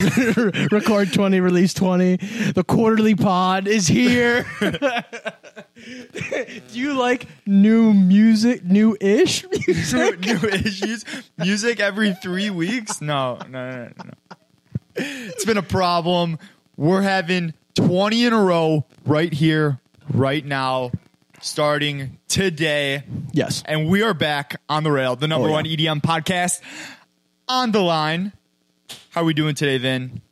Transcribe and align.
Record 0.70 1.12
20, 1.12 1.40
release 1.40 1.74
20. 1.74 2.16
The 2.52 2.64
quarterly 2.66 3.16
pod 3.16 3.66
is 3.66 3.88
here. 3.88 4.46
Do 4.60 4.72
you 6.70 6.94
like 6.96 7.26
new 7.46 7.92
music, 7.92 8.64
new 8.64 8.96
ish 9.00 9.44
music? 9.66 10.20
new 10.20 10.48
issues. 10.48 11.04
Music 11.36 11.80
every 11.80 12.14
three 12.14 12.48
weeks? 12.50 13.00
No, 13.00 13.38
no, 13.48 13.70
no, 13.70 13.76
no, 13.86 14.04
no. 14.04 14.36
It's 14.94 15.44
been 15.44 15.58
a 15.58 15.62
problem. 15.62 16.38
We're 16.76 17.02
having 17.02 17.54
20 17.74 18.24
in 18.26 18.32
a 18.32 18.40
row 18.42 18.84
right 19.04 19.32
here, 19.32 19.80
right 20.12 20.44
now, 20.44 20.92
starting 21.40 22.18
today. 22.28 23.02
Yes. 23.32 23.64
And 23.66 23.88
we 23.88 24.02
are 24.02 24.14
back 24.14 24.60
on 24.68 24.84
the 24.84 24.92
rail, 24.92 25.16
the 25.16 25.26
number 25.26 25.46
Oh, 25.46 25.48
yeah. 25.48 25.54
one 25.54 25.64
EDM 25.64 26.02
podcast 26.02 26.60
on 27.48 27.72
the 27.72 27.80
line. 27.80 28.32
How 29.18 29.22
are 29.22 29.26
we 29.26 29.34
doing 29.34 29.56
today, 29.56 29.78
Vin? 29.78 30.22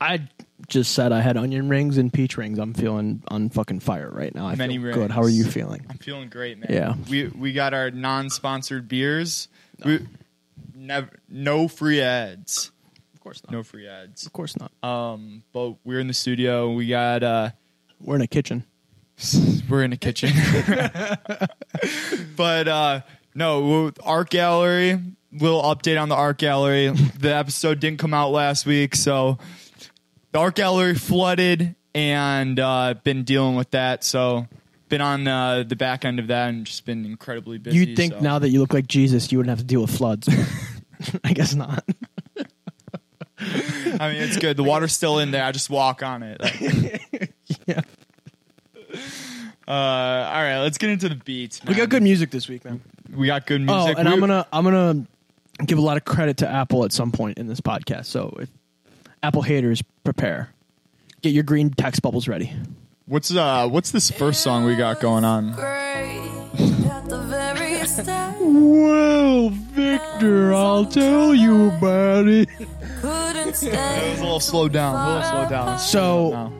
I 0.00 0.26
just 0.66 0.94
said 0.94 1.12
I 1.12 1.20
had 1.20 1.36
onion 1.36 1.68
rings 1.68 1.98
and 1.98 2.10
peach 2.10 2.38
rings. 2.38 2.58
I'm 2.58 2.72
feeling 2.72 3.22
on 3.28 3.50
fucking 3.50 3.80
fire 3.80 4.08
right 4.10 4.34
now. 4.34 4.46
I 4.46 4.54
Many 4.54 4.76
feel 4.78 4.84
rings. 4.84 4.96
good. 4.96 5.10
How 5.10 5.20
are 5.20 5.28
you 5.28 5.44
feeling? 5.44 5.84
I'm 5.90 5.98
feeling 5.98 6.30
great, 6.30 6.56
man. 6.56 6.70
Yeah. 6.72 6.94
We 7.10 7.26
we 7.26 7.52
got 7.52 7.74
our 7.74 7.90
non-sponsored 7.90 8.88
beers. 8.88 9.48
We, 9.84 10.06
never, 10.74 11.10
no 11.28 11.68
free 11.68 12.00
ads. 12.00 12.70
Of 13.12 13.20
course 13.20 13.42
not. 13.44 13.52
No 13.52 13.62
free 13.62 13.86
ads. 13.86 14.24
Of 14.24 14.32
course 14.32 14.56
not. 14.56 14.72
Um, 14.82 15.42
but 15.52 15.74
we're 15.84 16.00
in 16.00 16.06
the 16.06 16.14
studio. 16.14 16.72
We 16.72 16.86
got 16.86 17.22
uh, 17.22 17.50
We're 18.00 18.16
in 18.16 18.22
a 18.22 18.26
kitchen. 18.26 18.64
we're 19.68 19.82
in 19.82 19.92
a 19.92 19.98
kitchen. 19.98 20.30
but 22.36 22.68
uh, 22.68 23.00
no, 23.34 23.92
art 24.02 24.30
gallery. 24.30 24.98
Little 25.32 25.62
update 25.62 26.00
on 26.00 26.08
the 26.08 26.16
art 26.16 26.38
gallery. 26.38 26.92
The 27.18 27.34
episode 27.34 27.80
didn't 27.80 27.98
come 28.00 28.12
out 28.14 28.30
last 28.30 28.66
week, 28.66 28.94
so 28.96 29.38
the 30.32 30.38
art 30.38 30.54
gallery 30.56 30.94
flooded, 30.94 31.74
and 31.94 32.58
uh, 32.58 32.94
been 33.04 33.24
dealing 33.24 33.56
with 33.56 33.70
that. 33.72 34.02
So 34.04 34.46
been 34.88 35.00
on 35.00 35.28
uh, 35.28 35.62
the 35.66 35.76
back 35.76 36.04
end 36.04 36.18
of 36.18 36.28
that, 36.28 36.48
and 36.48 36.64
just 36.66 36.84
been 36.86 37.04
incredibly 37.04 37.58
busy. 37.58 37.78
You'd 37.78 37.96
think 37.96 38.14
so. 38.14 38.20
now 38.20 38.38
that 38.40 38.48
you 38.48 38.58
look 38.60 38.72
like 38.74 38.86
Jesus, 38.88 39.30
you 39.30 39.38
wouldn't 39.38 39.50
have 39.50 39.58
to 39.58 39.64
deal 39.64 39.82
with 39.82 39.96
floods. 39.96 40.28
I 41.24 41.32
guess 41.32 41.54
not. 41.54 41.84
I 43.38 44.12
mean, 44.12 44.22
it's 44.22 44.36
good. 44.36 44.56
The 44.56 44.62
water's 44.64 44.92
still 44.92 45.18
in 45.18 45.30
there. 45.30 45.44
I 45.44 45.52
just 45.52 45.70
walk 45.70 46.02
on 46.02 46.22
it. 46.22 46.40
Like- 46.40 47.30
Yeah. 47.66 47.80
Uh, 49.68 49.72
all 49.72 50.42
right, 50.42 50.58
let's 50.60 50.78
get 50.78 50.90
into 50.90 51.08
the 51.08 51.14
beats. 51.14 51.60
We 51.64 51.74
got 51.74 51.88
good 51.88 52.02
music 52.02 52.30
this 52.30 52.48
week, 52.48 52.64
man. 52.64 52.80
We 53.14 53.26
got 53.28 53.46
good 53.46 53.60
music. 53.60 53.74
Oh, 53.76 53.84
music. 53.86 53.98
and 53.98 54.08
We- 54.08 54.14
I'm 54.14 54.20
gonna 54.20 54.46
I'm 54.52 54.64
gonna 54.64 55.06
give 55.66 55.78
a 55.78 55.82
lot 55.82 55.96
of 55.96 56.04
credit 56.04 56.38
to 56.38 56.48
Apple 56.48 56.84
at 56.84 56.92
some 56.92 57.10
point 57.12 57.38
in 57.38 57.46
this 57.46 57.60
podcast. 57.60 58.06
So 58.06 58.36
if 58.40 58.48
Apple 59.22 59.42
haters 59.42 59.82
prepare, 60.04 60.52
get 61.22 61.30
your 61.30 61.44
green 61.44 61.70
text 61.70 62.02
bubbles 62.02 62.26
ready. 62.28 62.52
What's 63.06 63.34
uh 63.34 63.68
What's 63.68 63.90
this 63.90 64.10
first 64.10 64.42
song 64.42 64.64
we 64.64 64.76
got 64.76 65.00
going 65.00 65.24
on? 65.24 65.54
Well, 68.40 69.48
Victor, 69.50 70.54
I'll 70.54 70.84
tell 70.86 71.34
you 71.34 71.68
about 71.70 72.26
it. 72.28 72.48
It 73.02 73.56
was 73.56 73.62
a 73.64 74.22
little 74.22 74.38
slow 74.40 74.68
down. 74.68 74.94
A 74.94 75.08
little 75.14 75.22
slow 75.30 75.48
down. 75.48 75.78
So 75.80 76.30
No. 76.30 76.52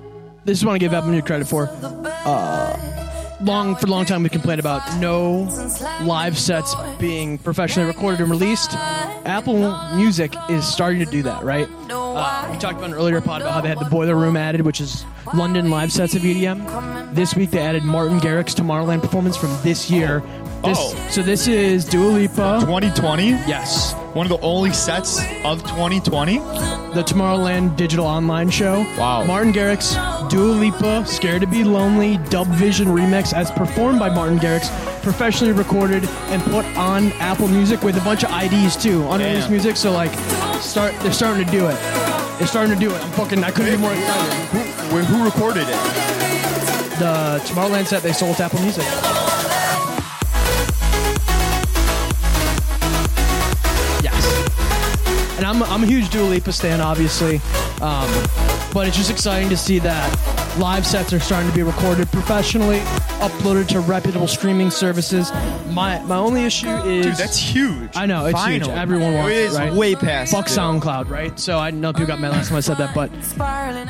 this 0.45 0.59
is 0.59 0.65
what 0.65 0.73
I 0.73 0.79
give 0.79 0.93
Apple 0.93 1.11
Music 1.11 1.27
credit 1.27 1.47
for. 1.47 1.69
Uh, 1.69 3.00
long 3.43 3.75
for 3.77 3.87
a 3.87 3.91
long 3.91 4.05
time 4.05 4.23
we 4.23 4.29
complained 4.29 4.61
about 4.61 4.83
no 5.01 5.43
live 6.03 6.39
sets 6.39 6.75
being 6.99 7.39
professionally 7.39 7.89
recorded 7.89 8.21
and 8.21 8.31
released. 8.31 8.73
Apple 9.25 9.77
Music 9.97 10.35
is 10.49 10.67
starting 10.67 10.99
to 11.05 11.11
do 11.11 11.23
that, 11.23 11.43
right? 11.43 11.69
Uh, 11.91 12.49
we 12.53 12.59
talked 12.59 12.79
about 12.79 12.91
an 12.91 12.95
earlier 12.95 13.21
pod 13.21 13.41
about 13.43 13.53
how 13.55 13.61
they 13.61 13.69
had 13.69 13.79
the 13.79 13.85
Boiler 13.87 14.15
Room 14.17 14.37
added, 14.37 14.63
which 14.63 14.81
is 14.81 15.05
London 15.35 15.71
live 15.71 15.93
sets 15.93 16.15
of 16.15 16.23
EDM. 16.23 17.15
This 17.15 17.35
week 17.35 17.51
they 17.51 17.61
added 17.61 17.83
Martin 17.85 18.19
Garrix's 18.21 18.55
Tomorrowland 18.55 19.01
performance 19.01 19.37
from 19.37 19.57
this 19.63 19.91
year. 19.91 20.21
This, 20.65 20.77
Oh. 20.79 20.95
So 21.11 21.23
this 21.23 21.47
is 21.49 21.85
Dua 21.85 22.09
Lipa. 22.11 22.59
2020. 22.61 23.29
Yes, 23.31 23.95
One 24.13 24.27
of 24.27 24.41
the 24.41 24.45
only 24.45 24.73
sets 24.73 25.21
of 25.45 25.63
2020. 25.63 26.39
the 26.39 27.05
Tomorrowland 27.05 27.77
digital 27.77 28.05
online 28.07 28.51
show. 28.51 28.81
Wow. 28.99 29.23
Martin 29.25 29.53
Garrix, 29.53 29.95
Dua 30.29 30.51
Lipa, 30.53 31.05
Scared 31.07 31.43
to 31.43 31.47
Be 31.47 31.63
Lonely, 31.63 32.17
DubVision 32.29 32.87
remix 32.87 33.33
as 33.33 33.53
performed 33.53 34.01
by 34.01 34.09
Martin 34.13 34.39
Garrix, 34.39 34.69
professionally 35.03 35.53
recorded 35.53 36.05
and 36.31 36.43
put 36.43 36.65
on 36.77 37.13
Apple 37.21 37.47
Music 37.47 37.83
with 37.83 37.97
a 37.97 38.01
bunch 38.01 38.25
of 38.25 38.31
IDs 38.33 38.77
too, 38.77 39.03
unreleased 39.09 39.43
Damn. 39.43 39.51
music. 39.53 39.77
So 39.77 39.93
like, 39.93 40.13
start 40.61 40.93
they're 41.01 41.13
starting 41.13 41.45
to 41.45 41.51
do 41.53 41.69
it. 41.69 41.79
They're 42.39 42.49
starting 42.49 42.75
to 42.75 42.81
do 42.81 42.91
it. 42.93 43.01
I'm 43.01 43.13
fucking. 43.13 43.45
I 43.45 43.53
couldn't 43.53 43.73
be 43.77 43.79
more 43.81 43.93
excited. 43.93 44.35
Who, 44.89 44.99
who 44.99 45.25
recorded 45.25 45.63
it? 45.69 45.79
The 46.99 47.41
Tomorrowland 47.47 47.87
set 47.87 48.03
they 48.03 48.13
sold 48.13 48.37
to 48.39 48.43
Apple 48.45 48.61
Music. 48.61 48.85
And 55.41 55.47
I'm, 55.47 55.63
I'm 55.63 55.83
a 55.83 55.87
huge 55.87 56.11
Dua 56.11 56.29
Lipa 56.29 56.53
stan, 56.53 56.83
obviously. 56.83 57.37
Um, 57.81 58.11
but 58.75 58.87
it's 58.87 58.95
just 58.95 59.11
exciting 59.11 59.49
to 59.49 59.57
see 59.57 59.79
that 59.79 60.59
live 60.59 60.87
sets 60.87 61.15
are 61.15 61.19
starting 61.19 61.49
to 61.49 61.57
be 61.57 61.63
recorded 61.63 62.13
professionally, 62.13 62.81
uploaded 63.21 63.67
to 63.69 63.81
reputable 63.81 64.27
streaming 64.27 64.71
services. 64.71 65.33
My 65.71 65.99
my 66.03 66.17
only 66.17 66.45
issue 66.45 66.69
is 66.69 67.07
Dude, 67.07 67.17
that's 67.17 67.39
huge. 67.39 67.91
I 67.97 68.05
know, 68.05 68.27
it's 68.27 68.45
huge. 68.45 68.69
Everyone 68.69 69.15
wants 69.15 69.31
it. 69.31 69.39
it, 69.39 69.45
is 69.47 69.57
right? 69.57 69.73
way 69.73 69.95
past. 69.95 70.31
fuck 70.31 70.47
it. 70.47 70.51
SoundCloud, 70.51 71.09
right? 71.09 71.41
So 71.41 71.59
I 71.59 71.71
know 71.71 71.95
people 71.95 72.09
got 72.09 72.21
mad 72.21 72.33
last 72.33 72.49
time 72.49 72.59
I 72.59 72.61
said 72.61 72.77
that, 72.77 72.95
but 72.95 73.11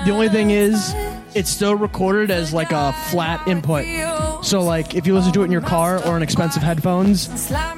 the 0.04 0.12
only 0.12 0.28
thing 0.28 0.52
is, 0.52 0.94
it's 1.34 1.50
still 1.50 1.74
recorded 1.74 2.30
as 2.30 2.52
like 2.52 2.70
a 2.70 2.92
flat 3.10 3.48
input. 3.48 3.84
So 4.42 4.62
like, 4.62 4.94
if 4.94 5.06
you 5.06 5.14
listen 5.14 5.32
to 5.32 5.42
it 5.42 5.44
in 5.46 5.52
your 5.52 5.60
car 5.60 6.02
or 6.06 6.16
in 6.16 6.22
expensive 6.22 6.62
headphones, 6.62 7.28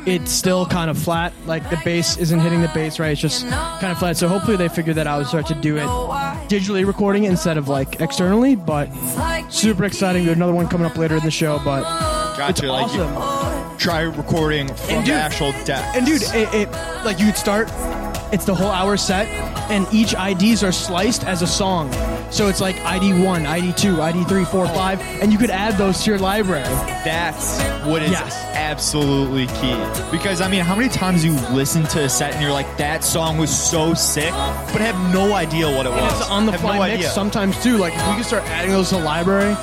it's 0.06 0.30
still 0.30 0.64
kind 0.66 0.90
of 0.90 0.98
flat. 0.98 1.32
Like 1.46 1.68
the 1.70 1.80
bass 1.84 2.16
isn't 2.16 2.38
hitting 2.40 2.60
the 2.62 2.68
bass 2.68 2.98
right. 2.98 3.10
It's 3.12 3.20
just 3.20 3.48
kind 3.48 3.86
of 3.92 3.98
flat. 3.98 4.16
So 4.16 4.28
hopefully 4.28 4.56
they 4.56 4.68
figure 4.68 4.94
that 4.94 5.06
out 5.06 5.18
and 5.18 5.26
start 5.28 5.46
to 5.48 5.54
do 5.54 5.76
it 5.76 5.86
digitally 6.48 6.86
recording 6.86 7.24
it 7.24 7.30
instead 7.30 7.56
of 7.58 7.68
like 7.68 8.00
externally. 8.00 8.54
But 8.54 8.86
super 9.50 9.84
exciting. 9.84 10.24
There's 10.24 10.36
another 10.36 10.54
one 10.54 10.68
coming 10.68 10.86
up 10.86 10.96
later 10.96 11.16
in 11.16 11.22
the 11.24 11.30
show, 11.30 11.60
but 11.64 11.82
Gotcha. 12.36 12.50
it's 12.50 12.62
like 12.62 12.92
you- 12.94 13.78
try 13.78 14.00
recording 14.02 14.68
from 14.68 14.98
dude- 15.04 15.06
the 15.06 15.12
actual 15.14 15.52
deck. 15.64 15.84
And 15.96 16.06
dude, 16.06 16.22
it, 16.22 16.54
it 16.54 16.70
like 17.04 17.18
you'd 17.18 17.36
start, 17.36 17.68
it's 18.32 18.44
the 18.44 18.54
whole 18.54 18.70
hour 18.70 18.96
set, 18.96 19.26
and 19.70 19.86
each 19.92 20.14
IDs 20.18 20.62
are 20.64 20.72
sliced 20.72 21.24
as 21.24 21.42
a 21.42 21.46
song. 21.46 21.92
So 22.30 22.48
it's 22.48 22.60
like 22.62 22.76
ID 22.80 23.22
one, 23.22 23.44
ID 23.46 23.74
two, 23.74 24.00
ID 24.00 24.24
three, 24.24 24.44
four, 24.46 24.66
five, 24.68 25.00
and 25.20 25.30
you 25.30 25.38
could 25.38 25.50
add 25.50 25.76
those 25.76 26.02
to 26.04 26.10
your 26.10 26.18
library. 26.18 26.62
That's 27.04 27.60
what 27.84 28.02
is 28.02 28.10
Yes. 28.12 28.34
absolutely 28.54 29.46
key. 29.60 29.76
Because 30.10 30.40
I 30.40 30.48
mean, 30.48 30.62
how 30.62 30.74
many 30.74 30.88
times 30.88 31.22
you 31.24 31.32
listen 31.50 31.82
to 31.88 32.04
a 32.04 32.08
set 32.08 32.32
and 32.32 32.42
you're 32.42 32.52
like, 32.52 32.76
that 32.78 33.04
song 33.04 33.36
was 33.36 33.50
so 33.54 33.92
sick, 33.92 34.30
but 34.72 34.80
have 34.80 34.98
no 35.12 35.34
idea 35.34 35.66
what 35.70 35.84
it 35.84 35.90
was. 35.90 36.00
And 36.00 36.10
it's 36.20 36.30
on 36.30 36.46
the 36.46 36.52
have 36.52 36.60
fly 36.62 36.76
no 36.78 36.84
mix 36.84 36.94
idea. 37.00 37.10
sometimes 37.10 37.62
too. 37.62 37.76
Like 37.76 37.92
if 37.94 38.06
we 38.08 38.14
can 38.14 38.24
start 38.24 38.44
adding 38.44 38.70
those 38.70 38.88
to 38.90 38.94
the 38.96 39.02
library, 39.02 39.54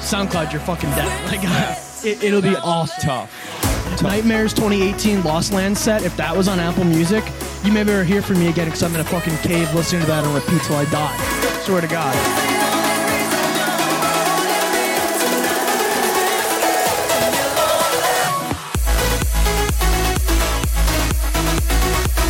SoundCloud, 0.00 0.52
you're 0.52 0.60
fucking 0.62 0.90
dead. 0.90 1.08
Like 1.32 1.42
it, 2.04 2.22
it'll 2.22 2.42
be 2.42 2.54
awesome. 2.56 3.02
Tough. 3.02 4.02
Nightmares 4.02 4.52
2018 4.54 5.22
Lost 5.22 5.52
Land 5.52 5.76
set. 5.76 6.02
If 6.04 6.16
that 6.16 6.36
was 6.36 6.48
on 6.48 6.58
Apple 6.60 6.84
Music, 6.84 7.24
you 7.64 7.72
may 7.72 7.84
never 7.84 8.02
hear 8.02 8.22
from 8.22 8.38
me 8.40 8.48
again 8.48 8.66
because 8.66 8.82
I'm 8.82 8.94
in 8.94 9.00
a 9.00 9.04
fucking 9.04 9.36
cave 9.38 9.72
listening 9.74 10.02
to 10.02 10.06
that 10.08 10.24
on 10.24 10.34
repeat 10.34 10.62
till 10.62 10.76
I 10.76 10.84
die. 10.86 11.16
Swear 11.62 11.80
to 11.80 11.86
God. 11.86 12.14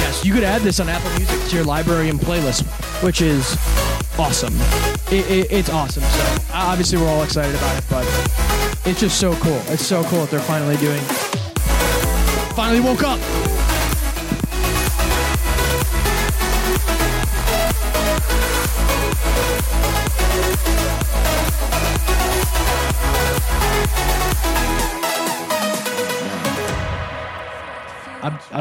Yes, 0.00 0.24
you 0.24 0.34
could 0.34 0.44
add 0.44 0.60
this 0.60 0.80
on 0.80 0.88
Apple 0.90 1.10
Music 1.16 1.48
to 1.48 1.56
your 1.56 1.64
library 1.64 2.10
and 2.10 2.20
playlist, 2.20 2.64
which 3.02 3.22
is 3.22 3.56
awesome. 4.18 4.54
It, 5.10 5.30
it, 5.30 5.50
it's 5.50 5.70
awesome. 5.70 6.02
So 6.02 6.44
obviously 6.52 6.98
we're 6.98 7.08
all 7.08 7.22
excited 7.22 7.54
about 7.54 7.78
it, 7.78 7.84
but 7.88 8.04
it's 8.86 9.00
just 9.00 9.18
so 9.18 9.34
cool. 9.36 9.60
It's 9.68 9.86
so 9.86 10.04
cool 10.04 10.20
that 10.20 10.30
they're 10.30 10.40
finally 10.40 10.76
doing. 10.76 11.00
Finally 12.54 12.80
woke 12.80 13.02
up. 13.02 13.18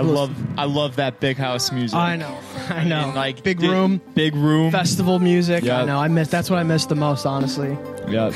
I, 0.02 0.08
I 0.08 0.14
love, 0.14 0.60
I 0.60 0.66
love 0.66 0.96
that 0.98 1.20
big 1.20 1.38
house 1.38 1.72
music. 1.72 1.96
I 1.98 2.16
know. 2.16 2.38
I 2.70 2.84
know. 2.84 3.08
And, 3.08 3.16
like 3.16 3.44
big 3.44 3.60
di- 3.60 3.70
room, 3.70 4.02
big 4.14 4.36
room. 4.36 4.72
festival 4.72 5.20
music. 5.20 5.64
Yeah. 5.64 5.82
I 5.82 5.86
know. 5.86 6.00
I 6.00 6.08
miss. 6.08 6.28
That's 6.28 6.50
what 6.50 6.60
I 6.60 6.64
miss 6.64 6.86
the 6.86 6.96
most, 6.96 7.26
honestly. 7.26 7.78
Yeah. 8.10 8.32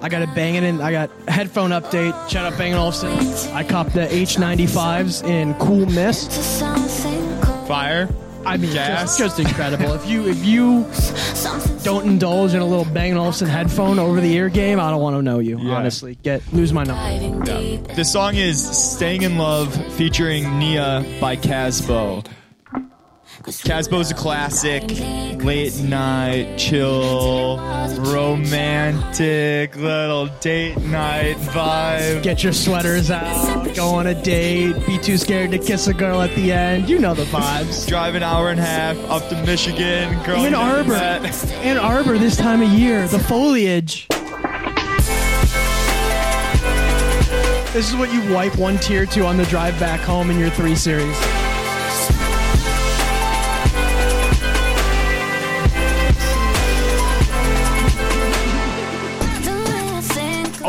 I 0.00 0.08
got 0.08 0.22
it 0.22 0.34
banging 0.34 0.64
in. 0.64 0.80
I 0.80 0.92
got 0.92 1.10
headphone 1.28 1.70
update. 1.70 2.12
Shout 2.28 2.50
out 2.50 2.56
Bang 2.58 2.74
Olufsen. 2.74 3.10
I 3.54 3.64
copped 3.64 3.94
the 3.94 4.06
H95s 4.06 5.24
in 5.28 5.54
Cool 5.54 5.86
Mist. 5.86 6.32
Fire. 7.66 8.08
I 8.46 8.56
mean, 8.56 8.72
gas. 8.72 9.18
just, 9.18 9.38
just 9.38 9.40
incredible. 9.40 9.92
if 9.94 10.08
you 10.08 10.26
if 10.28 10.44
you 10.44 10.86
don't 11.88 12.04
indulge 12.06 12.52
in 12.52 12.60
a 12.60 12.66
little 12.66 12.84
Bang 12.84 13.16
& 13.16 13.16
Olufsen 13.16 13.48
headphone 13.48 13.98
over 13.98 14.20
the 14.20 14.30
ear 14.34 14.50
game, 14.50 14.78
I 14.78 14.90
don't 14.90 15.00
want 15.00 15.16
to 15.16 15.22
know 15.22 15.38
you. 15.38 15.58
Yeah. 15.58 15.76
Honestly, 15.76 16.18
get 16.22 16.42
lose 16.52 16.70
my 16.70 16.84
number. 16.84 17.94
The 17.94 18.04
song 18.04 18.36
is 18.36 18.62
"Staying 18.62 19.22
in 19.22 19.38
Love" 19.38 19.74
featuring 19.94 20.58
Nia 20.58 21.02
by 21.18 21.36
Casbo. 21.36 22.24
Casbo's 23.56 24.10
a 24.10 24.14
classic, 24.14 24.82
late 25.42 25.80
night, 25.80 26.58
chill, 26.58 27.56
romantic 28.12 29.74
little 29.76 30.26
date 30.40 30.76
night 30.82 31.36
vibe. 31.38 32.22
Get 32.22 32.44
your 32.44 32.52
sweaters 32.52 33.10
out, 33.10 33.74
go 33.74 33.88
on 33.88 34.06
a 34.08 34.22
date, 34.22 34.74
be 34.86 34.98
too 34.98 35.16
scared 35.16 35.50
to 35.52 35.58
kiss 35.58 35.86
a 35.86 35.94
girl 35.94 36.20
at 36.20 36.34
the 36.34 36.52
end. 36.52 36.90
You 36.90 36.98
know 36.98 37.14
the 37.14 37.24
vibes. 37.24 37.88
Drive 37.88 38.14
an 38.14 38.22
hour 38.22 38.50
and 38.50 38.60
a 38.60 38.64
half 38.64 38.98
up 39.08 39.26
to 39.30 39.42
Michigan. 39.46 40.22
Girl 40.24 40.36
Ann 40.36 40.54
Arbor. 40.54 40.94
Ann 40.94 41.78
Arbor 41.78 42.18
this 42.18 42.36
time 42.36 42.60
of 42.60 42.68
year, 42.68 43.08
the 43.08 43.18
foliage. 43.18 44.06
This 47.72 47.88
is 47.88 47.96
what 47.96 48.12
you 48.12 48.34
wipe 48.34 48.56
one 48.58 48.76
tear 48.78 49.06
to 49.06 49.24
on 49.24 49.36
the 49.36 49.46
drive 49.46 49.78
back 49.80 50.00
home 50.00 50.30
in 50.30 50.38
your 50.38 50.50
three 50.50 50.74
series. 50.74 51.16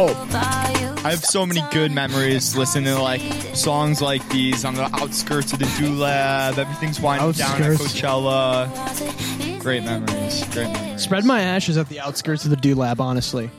Oh, 0.02 0.16
I 1.04 1.12
have 1.12 1.26
so 1.26 1.46
many 1.46 1.62
good 1.72 1.92
memories 1.92 2.56
listening 2.56 2.86
to 2.86 3.02
like 3.02 3.20
songs 3.54 4.02
like 4.02 4.28
these 4.30 4.64
on 4.64 4.74
the 4.76 4.84
outskirts 4.96 5.52
of 5.52 5.60
the 5.60 5.66
Do 5.78 5.90
Lab. 5.94 6.58
Everything's 6.58 7.02
winding 7.02 7.34
down 7.34 7.62
at 7.62 7.72
Outskirts. 7.72 7.94
Coachella. 8.00 9.60
Great 9.60 9.84
memories. 9.84 10.46
Great 10.52 10.72
memories. 10.72 11.02
Spread 11.02 11.26
my 11.26 11.42
ashes 11.42 11.78
at 11.78 11.90
the 11.90 12.00
outskirts 12.00 12.46
of 12.46 12.50
the 12.50 12.56
Do 12.56 12.76
Lab, 12.76 13.02
honestly. 13.02 13.50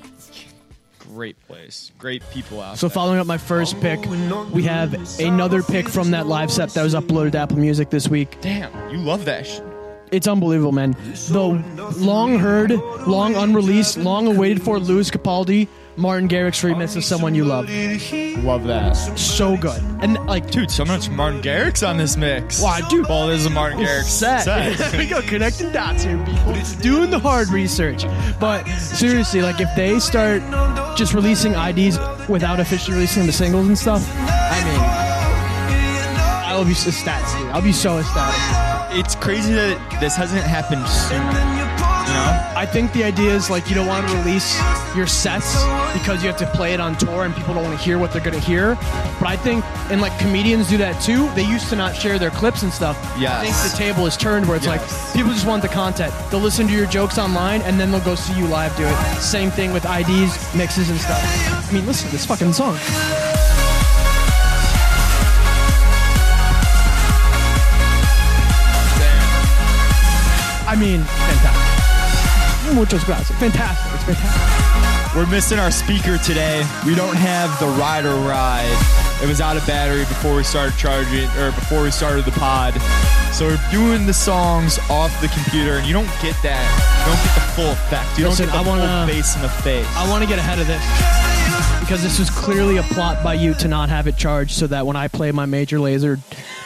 Great 1.01 1.37
place. 1.47 1.93
Great 1.99 2.23
people 2.31 2.61
out 2.63 2.79
So 2.79 2.89
there. 2.89 2.95
following 2.95 3.19
up 3.19 3.27
my 3.27 3.37
first 3.39 3.79
pick, 3.83 4.01
we 4.51 4.63
have 4.63 4.95
another 5.21 5.63
pick 5.63 5.89
from 5.91 6.13
that 6.13 6.27
live 6.27 6.51
set 6.51 6.71
that 6.71 6.83
was 6.83 6.95
uploaded 6.95 7.33
to 7.33 7.39
Apple 7.39 7.59
Music 7.59 7.91
this 7.91 8.09
week. 8.09 8.39
Damn, 8.41 8.73
you 8.91 8.97
love 8.99 9.27
that. 9.27 9.47
Sh- 9.47 9.61
It's 10.11 10.27
unbelievable, 10.27 10.73
man. 10.73 10.93
The 11.29 11.63
long 11.99 12.39
heard, 12.39 12.71
long 13.07 13.35
unreleased, 13.35 13.99
long 13.99 14.27
awaited 14.27 14.63
for 14.63 14.79
Lewis 14.79 15.11
Capaldi, 15.11 15.69
Martin 16.01 16.29
Garrix 16.31 16.65
remix 16.67 16.97
of 16.97 17.05
Someone 17.05 17.35
You 17.35 17.45
Love. 17.45 17.69
love 18.43 18.65
that. 18.65 18.95
So 19.19 19.57
good. 19.59 19.83
And 20.01 20.15
like, 20.27 20.51
Dude, 20.51 20.71
so 20.71 20.85
much 20.85 21.11
Martin 21.11 21.43
Garrix 21.43 21.87
on 21.87 21.99
this 21.99 22.17
mix. 22.17 22.63
Wow, 22.63 22.81
dude. 22.89 23.07
Well, 23.07 23.29
this 23.29 23.41
is 23.41 23.47
a 23.47 23.51
Martin 23.51 23.81
oh, 23.81 23.85
Garrix 23.85 24.05
set. 24.05 24.45
set. 24.45 24.93
we 24.99 25.07
go 25.07 25.21
connecting 25.21 25.71
dots 25.73 26.03
here, 26.03 26.17
people. 26.25 26.55
Doing 26.81 27.11
the 27.11 27.19
hard 27.19 27.49
research. 27.51 28.07
But 28.41 28.65
seriously, 28.79 29.43
like 29.43 29.61
if 29.61 29.69
they 29.77 29.99
start 30.01 30.41
just 30.97 31.13
releasing 31.13 31.53
IDs 31.53 31.99
without 32.29 32.61
officially 32.61 32.95
releasing 32.97 33.27
the 33.27 33.33
singles 33.33 33.69
and 33.69 33.77
stuff, 33.77 34.03
I 34.17 34.65
mean, 34.65 34.81
I'll 36.47 36.65
be 36.65 36.73
ecstatic. 36.73 37.55
I'll 37.55 37.61
be 37.63 37.73
so 37.73 37.99
ecstatic. 37.99 38.99
it's 38.99 39.15
crazy 39.17 39.53
that 39.53 40.01
this 40.01 40.17
hasn't 40.17 40.45
happened 40.45 40.87
sooner. 40.89 41.70
Know? 42.21 42.53
I 42.57 42.67
think 42.67 42.93
the 42.93 43.03
idea 43.05 43.35
is 43.35 43.49
like 43.49 43.69
you 43.69 43.75
don't 43.75 43.87
want 43.87 44.07
to 44.07 44.15
release 44.19 44.59
your 44.95 45.07
sets 45.07 45.55
because 45.95 46.23
you 46.23 46.29
have 46.29 46.37
to 46.39 46.47
play 46.47 46.75
it 46.75 46.81
on 46.81 46.97
tour 46.97 47.25
and 47.25 47.35
people 47.35 47.55
don't 47.55 47.65
want 47.65 47.79
to 47.79 47.83
hear 47.83 47.99
what 47.99 48.13
they're 48.13 48.21
going 48.23 48.39
to 48.39 48.45
hear. 48.47 48.75
But 49.19 49.29
I 49.29 49.37
think, 49.37 49.65
and 49.91 50.01
like 50.01 50.17
comedians 50.19 50.69
do 50.69 50.77
that 50.79 51.01
too. 51.01 51.31
They 51.35 51.45
used 51.45 51.69
to 51.71 51.77
not 51.77 51.97
share 51.97 52.19
their 52.19 52.31
clips 52.31 52.63
and 52.63 52.73
stuff. 52.73 52.97
Yes. 53.19 53.33
I 53.33 53.45
think 53.47 53.73
the 53.73 53.77
table 53.79 54.07
is 54.07 54.17
turned 54.17 54.47
where 54.47 54.57
it's 54.57 54.67
Yes. 54.67 55.05
like 55.07 55.15
people 55.17 55.33
just 55.33 55.47
want 55.47 55.63
the 55.63 55.69
content. 55.69 56.13
They'll 56.31 56.41
listen 56.41 56.67
to 56.67 56.73
your 56.75 56.87
jokes 56.87 57.17
online 57.19 57.63
and 57.63 57.81
then 57.81 57.91
they'll 57.91 58.05
go 58.05 58.15
see 58.15 58.37
you 58.39 58.47
live 58.47 58.77
do 58.77 58.85
it. 58.87 58.97
Same 59.21 59.51
thing 59.51 59.73
with 59.73 59.85
IDs, 59.87 60.55
mixes, 60.55 60.91
and 60.91 61.01
stuff. 61.01 61.23
I 61.69 61.73
mean, 61.73 61.87
listen 61.87 62.07
to 62.09 62.13
this 62.13 62.27
fucking 62.27 62.53
song. 62.53 62.77
I 70.67 70.77
mean. 70.79 71.01
Muchas 72.75 73.05
gracias. 73.05 73.37
Fantastic. 73.39 73.93
It's 73.95 74.05
fantastic. 74.05 75.17
We're 75.17 75.27
missing 75.27 75.59
our 75.59 75.71
speaker 75.73 76.19
today. 76.19 76.65
We 76.87 76.95
don't 76.95 77.17
have 77.17 77.51
the 77.59 77.67
ride 77.81 78.05
or 78.07 78.15
ride. 78.27 78.71
It 79.23 79.27
was 79.27 79.41
out 79.41 79.57
of 79.57 79.67
battery 79.67 80.01
before 80.07 80.37
we 80.37 80.45
started 80.45 80.77
charging, 80.79 81.29
or 81.37 81.51
before 81.53 81.83
we 81.83 81.91
started 81.91 82.25
the 82.25 82.31
pod. 82.33 82.75
So 83.35 83.47
we're 83.49 83.61
doing 83.73 84.07
the 84.07 84.15
songs 84.15 84.79
off 84.89 85.11
the 85.21 85.29
computer, 85.29 85.79
and 85.79 85.87
you 85.87 85.93
don't 85.93 86.09
get 86.23 86.37
that. 86.43 86.63
You 87.03 87.13
don't 87.13 87.23
get 87.27 87.35
the 87.35 87.53
full 87.59 87.71
effect. 87.73 88.19
You 88.19 88.29
Listen, 88.29 88.47
don't 88.47 88.55
get 88.55 88.65
the 88.65 88.71
I 88.71 88.71
wanna- 88.71 89.07
full 89.07 89.15
bass 89.17 89.35
in 89.37 89.43
the 89.43 89.49
face. 89.49 89.87
I 89.97 90.09
want 90.09 90.23
to 90.23 90.29
get 90.29 90.39
ahead 90.39 90.59
of 90.61 90.67
this 90.67 90.81
because 91.91 92.05
this 92.05 92.21
was 92.21 92.31
clearly 92.31 92.77
a 92.77 92.85
plot 92.85 93.21
by 93.25 93.35
you 93.35 93.53
to 93.53 93.67
not 93.67 93.89
have 93.89 94.07
it 94.07 94.17
charged 94.17 94.53
so 94.53 94.69
that 94.69 94.87
when 94.87 94.95
I 94.95 95.09
play 95.09 95.33
my 95.33 95.45
Major 95.45 95.79
Lazer 95.79 96.21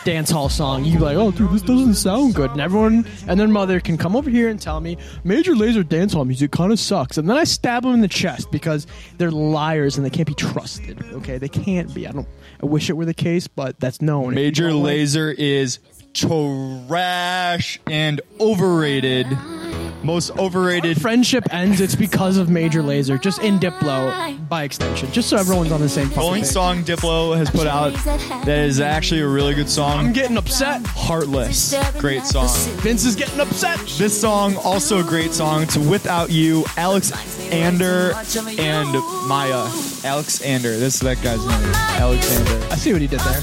dance 0.04 0.30
hall 0.30 0.50
song, 0.50 0.84
you'd 0.84 0.98
be 0.98 1.02
like, 1.02 1.16
oh, 1.16 1.30
dude, 1.30 1.50
this 1.50 1.62
doesn't 1.62 1.94
sound 1.94 2.34
good. 2.34 2.50
And 2.50 2.60
everyone 2.60 3.06
and 3.26 3.40
their 3.40 3.48
mother 3.48 3.80
can 3.80 3.96
come 3.96 4.16
over 4.16 4.28
here 4.28 4.50
and 4.50 4.60
tell 4.60 4.82
me 4.82 4.98
Major 5.24 5.54
Lazer 5.54 5.88
dance 5.88 6.12
hall 6.12 6.26
music 6.26 6.50
kind 6.50 6.72
of 6.72 6.78
sucks. 6.78 7.16
And 7.16 7.26
then 7.26 7.38
I 7.38 7.44
stab 7.44 7.84
them 7.84 7.94
in 7.94 8.02
the 8.02 8.08
chest 8.08 8.50
because 8.50 8.86
they're 9.16 9.30
liars 9.30 9.96
and 9.96 10.04
they 10.04 10.10
can't 10.10 10.28
be 10.28 10.34
trusted. 10.34 11.02
Okay? 11.14 11.38
They 11.38 11.48
can't 11.48 11.94
be. 11.94 12.06
I 12.06 12.10
don't. 12.10 12.28
I 12.62 12.66
wish 12.66 12.90
it 12.90 12.92
were 12.92 13.06
the 13.06 13.14
case, 13.14 13.48
but 13.48 13.80
that's 13.80 14.02
known. 14.02 14.34
Major 14.34 14.74
like- 14.74 14.96
Lazer 14.96 15.34
is 15.34 15.78
trash 16.12 17.80
and 17.86 18.20
overrated. 18.38 19.26
Most 20.04 20.30
overrated. 20.38 21.00
Friendship 21.00 21.44
ends. 21.52 21.80
It's 21.80 21.94
because 21.94 22.36
of 22.36 22.50
Major 22.50 22.82
Lazer, 22.82 23.20
just 23.20 23.42
in 23.42 23.58
Diplo 23.58 24.48
by 24.48 24.64
extension, 24.64 25.10
just 25.12 25.30
so 25.30 25.36
everyone's 25.38 25.72
on 25.72 25.80
the 25.80 25.88
same. 25.88 26.08
fucking 26.08 26.22
only 26.22 26.40
page. 26.40 26.50
song 26.50 26.84
Diplo 26.84 27.36
has 27.36 27.50
put 27.50 27.66
out 27.66 27.94
that 28.44 28.58
is 28.58 28.80
actually 28.80 29.22
a 29.22 29.26
really 29.26 29.54
good 29.54 29.68
song. 29.68 29.98
I'm 29.98 30.12
getting 30.12 30.36
upset. 30.36 30.84
Heartless. 30.86 31.74
Great 31.98 32.24
song. 32.24 32.48
Vince 32.80 33.04
is 33.04 33.16
getting 33.16 33.40
upset. 33.40 33.78
This 33.98 34.18
song, 34.20 34.56
also 34.56 35.00
a 35.00 35.04
great 35.04 35.32
song. 35.32 35.62
It's 35.62 35.76
Without 35.76 36.30
You, 36.30 36.64
Alex 36.76 37.12
Ander 37.50 38.12
and 38.58 38.92
Maya. 39.26 39.70
Alex 40.04 40.42
Ander. 40.42 40.76
This 40.76 40.96
is 40.96 41.00
that 41.00 41.22
guy's 41.22 41.44
name. 41.46 41.74
Alexander. 42.00 42.66
I 42.70 42.76
see 42.76 42.92
what 42.92 43.00
he 43.00 43.08
did 43.08 43.20
there. 43.20 43.40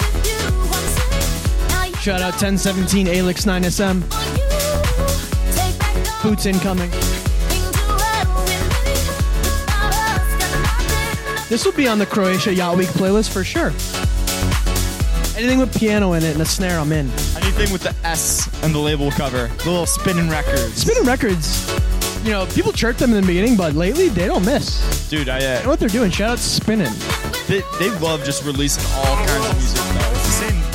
Shout 2.01 2.21
out 2.21 2.33
1017 2.33 3.07
Alyx 3.07 3.45
9SM. 3.45 4.60
Boots 6.23 6.45
incoming. 6.45 6.91
This 11.49 11.65
will 11.65 11.73
be 11.73 11.87
on 11.87 11.97
the 11.99 12.05
Croatia 12.05 12.53
Yacht 12.53 12.77
Week 12.77 12.87
playlist 12.89 13.33
for 13.33 13.43
sure. 13.43 13.71
Anything 15.37 15.59
with 15.59 15.77
piano 15.77 16.13
in 16.13 16.23
it 16.23 16.33
and 16.33 16.41
a 16.41 16.45
snare, 16.45 16.79
I'm 16.79 16.91
in. 16.91 17.09
Anything 17.35 17.71
with 17.73 17.81
the 17.81 17.95
S 18.05 18.47
and 18.63 18.73
the 18.73 18.79
label 18.79 19.09
cover. 19.11 19.47
The 19.47 19.69
little 19.69 19.85
spinning 19.87 20.29
records. 20.29 20.75
Spinning 20.75 21.03
records, 21.05 21.67
you 22.23 22.29
know, 22.31 22.45
people 22.53 22.71
chirp 22.71 22.97
them 22.97 23.13
in 23.13 23.21
the 23.21 23.27
beginning, 23.27 23.57
but 23.57 23.73
lately 23.73 24.07
they 24.09 24.27
don't 24.27 24.45
miss. 24.45 25.09
Dude, 25.09 25.27
I, 25.27 25.39
You 25.39 25.45
know 25.45 25.55
uh, 25.55 25.67
what 25.69 25.79
they're 25.79 25.89
doing? 25.89 26.11
Shout 26.11 26.29
out 26.31 26.37
to 26.37 26.43
Spinning. 26.43 26.93
they, 27.47 27.63
they 27.79 27.89
love 27.99 28.23
just 28.23 28.45
releasing 28.45 28.85
all 28.95 29.15
kinds 29.25 29.49
of 29.49 29.57
music, 29.57 29.80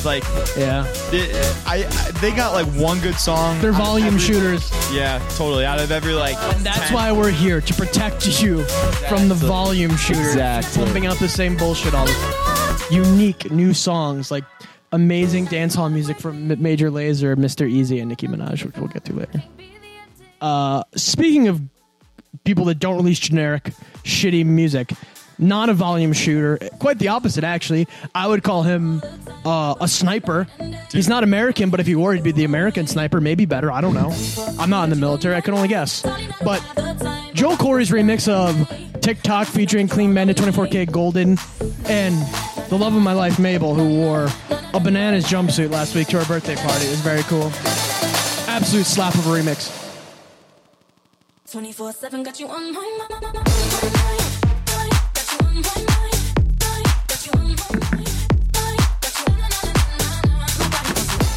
like, 0.06 0.24
Yeah. 0.56 0.90
they, 1.10 1.30
I, 1.66 1.84
I, 1.90 2.10
they 2.20 2.30
got 2.30 2.52
like 2.54 2.66
one 2.80 3.00
good 3.00 3.16
song. 3.16 3.60
They're 3.60 3.72
volume 3.72 4.06
every- 4.14 4.20
shooters. 4.20 4.70
Yeah, 4.92 5.18
totally. 5.36 5.66
Out 5.66 5.78
of 5.80 5.90
every, 5.92 6.14
like, 6.14 6.38
That's 6.62 6.78
10. 6.88 6.94
why 6.94 7.12
we're 7.12 7.30
here 7.30 7.60
to 7.60 7.74
protect 7.74 8.40
you 8.40 8.62
from 9.08 9.28
the 9.28 9.34
volume 9.34 9.96
shooters 9.96 10.28
Exactly. 10.28 10.84
Pumping 10.84 11.06
out 11.06 11.18
the 11.18 11.28
same 11.28 11.56
bullshit 11.56 11.92
all 11.94 12.06
the 12.06 12.12
time. 12.12 12.76
Unique 12.90 13.50
new 13.50 13.74
songs 13.74 14.30
like 14.30 14.44
amazing 14.92 15.46
dancehall 15.48 15.92
music 15.92 16.18
from 16.20 16.48
Major 16.62 16.90
Lazer, 16.90 17.34
Mr. 17.36 17.70
Eazi, 17.70 17.98
and 18.00 18.08
Nicki 18.08 18.28
Minaj, 18.28 18.64
which 18.64 18.76
we'll 18.76 18.86
get 18.88 19.04
to 19.06 19.12
later. 19.12 19.42
Uh, 20.40 20.84
speaking 20.94 21.48
of 21.48 21.60
people 22.44 22.64
that 22.66 22.78
don't 22.78 22.96
release 22.96 23.18
generic, 23.18 23.72
shitty 24.04 24.46
music, 24.46 24.92
not 25.38 25.68
a 25.68 25.74
volume 25.74 26.12
shooter, 26.12 26.58
quite 26.78 26.98
the 26.98 27.08
opposite 27.08 27.42
actually. 27.44 27.88
I 28.14 28.26
would 28.28 28.42
call 28.42 28.62
him 28.62 29.02
uh, 29.46 29.76
a 29.80 29.88
sniper. 29.88 30.46
He's 30.90 31.08
not 31.08 31.22
American, 31.22 31.70
but 31.70 31.78
if 31.80 31.86
he 31.86 31.94
were, 31.94 32.12
he'd 32.14 32.24
be 32.24 32.32
the 32.32 32.44
American 32.44 32.86
sniper. 32.86 33.20
Maybe 33.20 33.46
better. 33.46 33.70
I 33.70 33.80
don't 33.80 33.94
know. 33.94 34.14
I'm 34.58 34.68
not 34.68 34.84
in 34.84 34.90
the 34.90 34.96
military. 34.96 35.36
I 35.36 35.40
can 35.40 35.54
only 35.54 35.68
guess. 35.68 36.02
But 36.42 36.60
Joel 37.32 37.56
Corry's 37.56 37.90
remix 37.90 38.28
of 38.28 39.00
TikTok 39.00 39.46
featuring 39.46 39.88
Clean 39.88 40.12
Bandit 40.12 40.36
24kGoldn 40.36 41.88
and 41.88 42.68
the 42.68 42.76
love 42.76 42.94
of 42.96 43.02
my 43.02 43.12
life, 43.12 43.38
Mabel, 43.38 43.74
who 43.74 43.88
wore 43.88 44.28
a 44.74 44.80
bananas 44.80 45.24
jumpsuit 45.26 45.70
last 45.70 45.94
week 45.94 46.08
to 46.08 46.18
our 46.18 46.24
birthday 46.24 46.56
party. 46.56 46.86
It 46.86 46.90
was 46.90 47.00
very 47.00 47.22
cool. 47.22 47.52
Absolute 48.48 48.86
slap 48.86 49.14
of 49.14 49.26
a 49.26 49.30
remix. 49.30 49.84
24 51.52 51.92
7 51.92 52.22
got 52.24 52.40
you 52.40 52.48
on 52.48 52.72
my 52.72 53.06
mind. 53.08 53.22
Got 53.22 53.22
you 55.32 55.46
on 55.46 55.54
my 55.54 55.84
mind. 55.84 55.95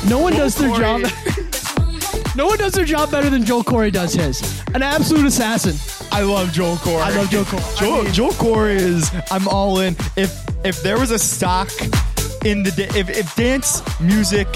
No 0.10 0.20
one 0.20 0.34
does 0.34 0.56
their 0.56 0.70
job. 0.76 1.02
You 1.02 1.06
on 1.78 2.32
No 2.36 2.48
one 2.48 2.58
does 2.58 2.74
their 2.74 2.86
job 2.86 3.12
better 3.12 3.30
than 3.30 3.46
Joel 3.46 3.64
Corry 3.64 3.92
does 3.92 4.14
his. 4.14 4.42
An 4.74 4.82
absolute 4.82 5.26
assassin. 5.26 5.76
I 6.12 6.24
love 6.24 6.52
Joel 6.52 6.78
Corry. 6.78 7.02
I 7.02 7.16
love 7.16 7.30
Joel 7.30 7.44
Corry. 7.46 7.80
Joel, 7.80 7.94
I 7.94 8.04
mean- 8.04 8.14
Joel 8.14 8.32
Corry 8.32 8.76
is. 8.76 9.12
I'm 9.32 9.48
all 9.48 9.80
in. 9.80 9.96
If 10.18 10.44
if 10.66 10.82
there 10.84 11.00
was 11.00 11.12
a 11.12 11.20
stock 11.20 11.70
in 12.44 12.64
the 12.64 12.72
da- 12.72 12.98
if 13.00 13.10
if 13.10 13.36
dance 13.36 13.82
music 14.02 14.48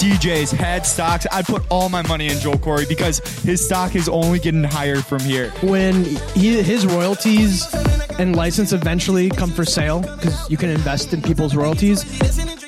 DJs 0.00 0.52
had 0.52 0.86
stocks, 0.86 1.26
I'd 1.30 1.44
put 1.46 1.62
all 1.70 1.88
my 1.90 2.02
money 2.08 2.28
in 2.28 2.38
Joel 2.38 2.56
Corry 2.56 2.88
because 2.88 3.18
his 3.42 3.62
stock 3.64 3.94
is 3.94 4.08
only 4.08 4.38
getting 4.38 4.64
higher 4.64 4.96
from 5.02 5.20
here. 5.20 5.50
When 5.62 6.04
he, 6.34 6.62
his 6.62 6.86
royalties 6.86 7.66
and 8.20 8.36
license 8.36 8.72
eventually 8.72 9.30
come 9.30 9.50
for 9.50 9.64
sale, 9.64 10.00
because 10.00 10.48
you 10.50 10.56
can 10.56 10.68
invest 10.68 11.14
in 11.14 11.22
people's 11.22 11.56
royalties, 11.56 12.04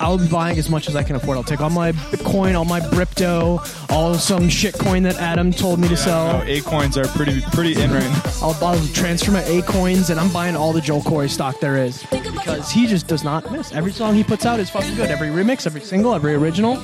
I'll 0.01 0.17
be 0.17 0.27
buying 0.27 0.57
as 0.57 0.69
much 0.69 0.89
as 0.89 0.95
I 0.95 1.03
can 1.03 1.15
afford. 1.15 1.37
I'll 1.37 1.43
take 1.43 1.61
all 1.61 1.69
my 1.69 1.91
Bitcoin, 1.91 2.55
all 2.55 2.65
my 2.65 2.79
Brypto, 2.79 3.59
all 3.91 4.15
some 4.15 4.49
shit 4.49 4.73
coin 4.73 5.03
that 5.03 5.15
Adam 5.17 5.51
told 5.51 5.79
me 5.79 5.87
to 5.89 5.95
sell. 5.95 6.39
No, 6.39 6.43
A 6.45 6.61
coins 6.61 6.97
are 6.97 7.05
pretty 7.09 7.41
pretty 7.53 7.79
in 7.79 7.91
right 7.91 8.03
now. 8.03 8.21
I'll, 8.41 8.65
I'll 8.65 8.87
transfer 8.87 9.31
my 9.31 9.43
A 9.43 9.61
coins 9.61 10.09
and 10.09 10.19
I'm 10.19 10.31
buying 10.33 10.55
all 10.55 10.73
the 10.73 10.81
Joel 10.81 11.01
Corry 11.01 11.29
stock 11.29 11.59
there 11.59 11.77
is 11.77 12.03
because 12.09 12.71
he 12.71 12.87
just 12.87 13.07
does 13.07 13.23
not 13.23 13.51
miss. 13.51 13.71
Every 13.71 13.91
song 13.91 14.15
he 14.15 14.23
puts 14.23 14.45
out 14.45 14.59
is 14.59 14.69
fucking 14.69 14.95
good. 14.95 15.11
Every 15.11 15.29
remix, 15.29 15.67
every 15.67 15.81
single, 15.81 16.15
every 16.15 16.33
original. 16.33 16.83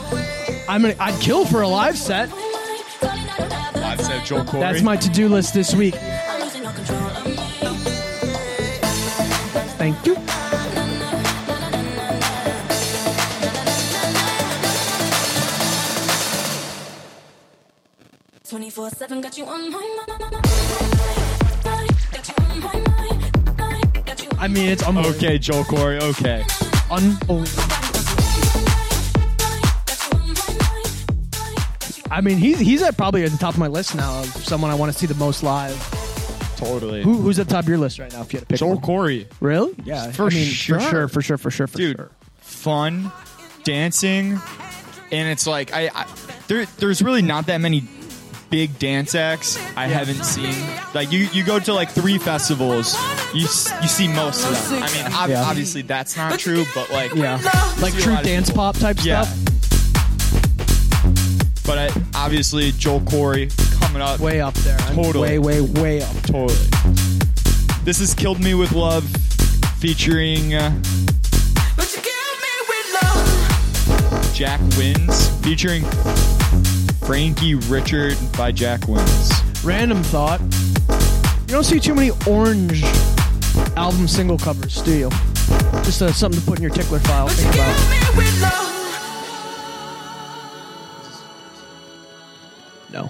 I'm 0.70 0.84
gonna, 0.84 0.96
I'd 1.00 1.20
kill 1.22 1.46
for 1.46 1.62
a 1.62 1.68
live 1.68 1.98
set. 1.98 2.30
I'd 3.02 4.00
say 4.00 4.24
Joel 4.24 4.44
Corry. 4.44 4.60
That's 4.60 4.84
my 4.84 4.96
to-do 4.96 5.28
list 5.28 5.56
this 5.56 5.74
week. 5.74 5.96
Thank 9.92 10.06
you. 10.06 10.16
Twenty-four 18.48 18.90
seven, 18.92 19.22
got 19.22 19.36
you 19.36 19.46
on 19.46 19.72
my 19.72 19.80
mind. 19.80 20.32
Got 22.12 22.28
you 22.28 22.36
on 22.38 22.60
my 22.60 22.74
mind. 22.74 24.06
Got 24.06 24.22
you 24.22 24.30
on 24.30 24.38
I 24.38 24.48
mean, 24.48 24.70
it's 24.70 24.84
unbelievable. 24.84 25.18
okay, 25.18 25.40
Joel 25.40 25.64
Corry. 25.64 26.00
Okay. 26.02 26.44
Unbelievable. 26.92 27.46
I 32.12 32.22
mean, 32.22 32.38
he's 32.38 32.60
he's 32.60 32.84
at 32.84 32.96
probably 32.96 33.24
at 33.24 33.32
the 33.32 33.38
top 33.38 33.56
of 33.56 33.60
my 33.60 33.68
list 33.68 33.96
now 33.96 34.20
of 34.20 34.28
someone 34.28 34.70
I 34.70 34.76
want 34.76 34.92
to 34.92 34.98
see 34.98 35.08
the 35.08 35.16
most 35.16 35.42
live. 35.42 35.99
Totally. 36.60 37.04
Who, 37.04 37.16
who's 37.22 37.40
at 37.40 37.48
the 37.48 37.54
top 37.54 37.64
of 37.64 37.70
your 37.70 37.78
list 37.78 38.00
right 38.00 38.12
now? 38.12 38.22
If 38.22 38.34
you 38.34 38.40
had 38.40 38.48
to 38.48 38.52
pick 38.54 38.60
Joel 38.60 38.76
one? 38.76 38.82
Corry. 38.82 39.28
really? 39.40 39.74
Yeah, 39.86 40.12
For 40.12 40.26
I 40.26 40.30
mean, 40.30 40.46
sure. 40.46 40.80
for 40.80 40.90
sure, 40.90 41.08
for 41.08 41.22
sure, 41.22 41.38
for 41.38 41.52
sure, 41.52 41.68
for 41.68 41.78
dude 41.78 41.98
sure. 41.98 42.12
fun 42.38 43.12
dancing 43.64 44.40
and 45.12 45.30
it's 45.30 45.46
like 45.48 45.74
I, 45.74 45.90
I 45.94 46.06
there 46.48 46.66
there's 46.78 47.02
really 47.02 47.22
not 47.22 47.46
that 47.48 47.60
many 47.60 47.84
big 48.50 48.78
dance 48.80 49.16
acts 49.16 49.58
I 49.76 49.88
haven't 49.88 50.24
seen 50.24 50.54
like 50.96 51.12
you 51.12 51.28
you 51.34 51.44
go 51.44 51.60
to 51.60 51.74
like 51.74 51.90
three 51.92 52.18
festivals 52.18 52.96
you 53.34 53.42
you 53.42 53.48
see 53.88 54.08
most 54.08 54.44
of 54.46 54.70
them 54.70 54.82
I 54.84 54.92
mean 54.94 55.06
ob- 55.14 55.30
Yeah. 55.30 55.44
obviously 55.44 55.82
that's 55.84 56.16
not 56.18 56.40
true 56.40 56.64
but 56.74 56.90
like 56.90 57.14
Yeah, 57.16 57.40
like 57.82 57.94
true 57.96 58.16
dance 58.24 58.50
pop 58.50 58.78
type 58.78 58.98
yeah 59.04 59.24
stuff. 59.24 59.38
but 61.66 61.78
I, 61.78 61.90
obviously 62.16 62.72
Joel 62.72 63.02
Corry 63.02 63.50
coming 63.90 64.02
up 64.02 64.20
Way 64.20 64.40
up 64.42 64.54
there. 64.56 64.78
I'm 64.82 64.96
Totally. 64.96 65.40
Way, 65.40 65.62
way, 65.62 65.82
way 65.82 66.02
up. 66.02 66.16
totally 66.24 66.56
this 67.86 68.00
has 68.00 68.14
killed 68.14 68.40
me 68.44 68.54
with 68.54 68.74
love 68.74 69.04
featuring 69.80 70.54
uh, 70.54 70.70
But 71.76 71.92
you 71.96 72.02
kill 72.02 72.36
me 72.38 72.54
with 72.68 73.02
love. 73.02 74.32
Jack 74.34 74.60
Wins 74.78 75.30
featuring 75.44 75.84
Frankie 77.06 77.56
Richard 77.56 78.16
by 78.38 78.52
Jack 78.52 78.88
Wins 78.88 79.32
Random 79.64 80.04
thought. 80.04 80.40
You 80.42 81.56
don't 81.56 81.64
see 81.64 81.80
too 81.80 81.96
many 81.96 82.12
orange 82.28 82.84
album 83.76 84.08
single 84.08 84.38
covers, 84.38 84.82
do 84.84 84.96
you? 84.96 85.10
Just 85.84 86.02
uh, 86.02 86.12
something 86.14 86.40
to 86.40 86.46
put 86.46 86.60
in 86.60 86.64
your 86.64 86.72
tickler 86.72 87.00
file. 87.00 87.26
But 87.28 87.38
you 87.38 87.44
Think 87.44 87.56
kill 87.56 87.64
about. 87.64 87.90
me 87.90 88.18
with 88.18 88.42
love. 88.42 88.66
No. 92.94 93.10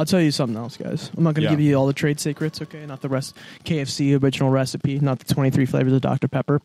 I'll 0.00 0.06
tell 0.06 0.22
you 0.22 0.30
something 0.30 0.56
else, 0.56 0.78
guys. 0.78 1.10
I'm 1.14 1.24
not 1.24 1.34
going 1.34 1.42
to 1.42 1.50
Yeah. 1.50 1.50
give 1.50 1.60
you 1.60 1.74
all 1.74 1.86
the 1.86 1.92
trade 1.92 2.18
secrets, 2.18 2.62
okay? 2.62 2.86
Not 2.86 3.02
the 3.02 3.10
rest 3.10 3.36
KFC 3.64 4.14
original 4.16 4.48
recipe, 4.48 4.98
not 4.98 5.18
the 5.18 5.34
23 5.34 5.66
flavors 5.66 5.92
of 5.92 6.00
Dr. 6.00 6.26
Pepper. 6.26 6.62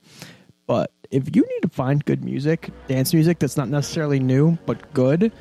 But 0.67 0.89
if 1.11 1.35
you 1.35 1.41
need 1.41 1.59
to 1.63 1.67
find 1.67 2.03
good 2.05 2.23
music, 2.23 2.69
dance 2.87 3.13
music 3.13 3.39
that's 3.39 3.57
not 3.57 3.67
necessarily 3.67 4.21
new 4.21 4.57
but 4.65 4.93
good, 4.93 5.33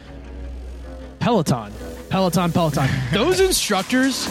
Peloton. 1.20 1.72
Peloton, 2.08 2.50
Peloton. 2.50 2.88
Those 3.12 3.38
instructors 3.38 4.28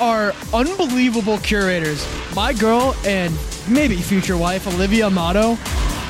are 0.00 0.32
unbelievable 0.52 1.38
curators. 1.38 2.04
My 2.34 2.52
girl 2.52 2.96
and 3.06 3.32
maybe 3.68 3.94
future 3.94 4.36
wife, 4.36 4.66
Olivia 4.66 5.06
Amato, 5.06 5.56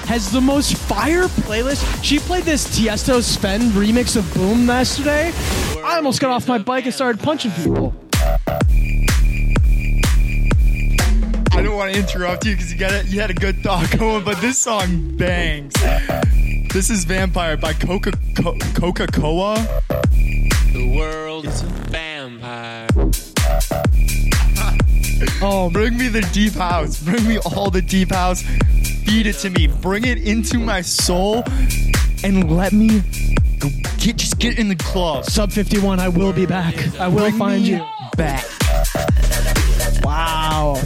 has 0.06 0.30
the 0.30 0.40
most 0.40 0.76
fire 0.76 1.24
playlist. 1.24 2.02
She 2.02 2.18
played 2.18 2.44
this 2.44 2.66
Tiesto 2.78 3.22
Sven 3.22 3.60
remix 3.70 4.16
of 4.16 4.32
Boom 4.34 4.66
yesterday. 4.66 5.32
I 5.82 5.96
almost 5.96 6.20
got 6.20 6.30
off 6.30 6.46
my 6.46 6.58
bike 6.58 6.84
and 6.84 6.94
started 6.94 7.22
punching 7.22 7.50
people. 7.52 7.94
I 11.52 11.62
don't 11.62 11.76
want 11.76 11.94
to 11.94 11.98
interrupt 11.98 12.44
you 12.46 12.54
because 12.54 12.72
you 12.72 12.78
got 12.78 12.92
it. 12.92 13.06
You 13.06 13.20
had 13.20 13.30
a 13.30 13.34
good 13.34 13.62
thought 13.62 13.90
going, 13.98 14.24
but 14.24 14.40
this 14.40 14.58
song 14.58 15.16
bangs. 15.16 15.72
This 16.72 16.90
is 16.90 17.04
"Vampire" 17.04 17.56
by 17.56 17.72
Coca 17.72 18.12
Coca 18.74 19.06
Cola. 19.06 19.54
The 20.72 20.94
world 20.96 21.46
is 21.46 21.62
a 21.62 21.66
vampire. 21.66 22.88
Oh, 25.42 25.70
Bring 25.70 25.96
me 25.98 26.08
the 26.08 26.20
deep 26.32 26.52
house. 26.54 27.02
Bring 27.02 27.26
me 27.26 27.38
all 27.38 27.70
the 27.70 27.82
deep 27.82 28.10
house. 28.12 28.42
Feed 28.42 29.26
it 29.26 29.34
to 29.36 29.50
me. 29.50 29.66
Bring 29.66 30.04
it 30.04 30.18
into 30.18 30.58
my 30.58 30.80
soul, 30.80 31.42
and 32.22 32.50
let 32.56 32.72
me 32.72 33.02
get 33.98 34.16
just 34.16 34.38
get 34.38 34.58
in 34.58 34.68
the 34.68 34.76
club. 34.76 35.24
sub 35.24 35.52
51, 35.52 36.00
I 36.00 36.08
will 36.08 36.32
be 36.32 36.46
back. 36.46 36.74
I 36.98 37.08
will 37.08 37.18
Bring 37.30 37.38
find 37.38 37.66
you. 37.66 37.84
back. 38.16 38.44
Wow. 40.02 40.80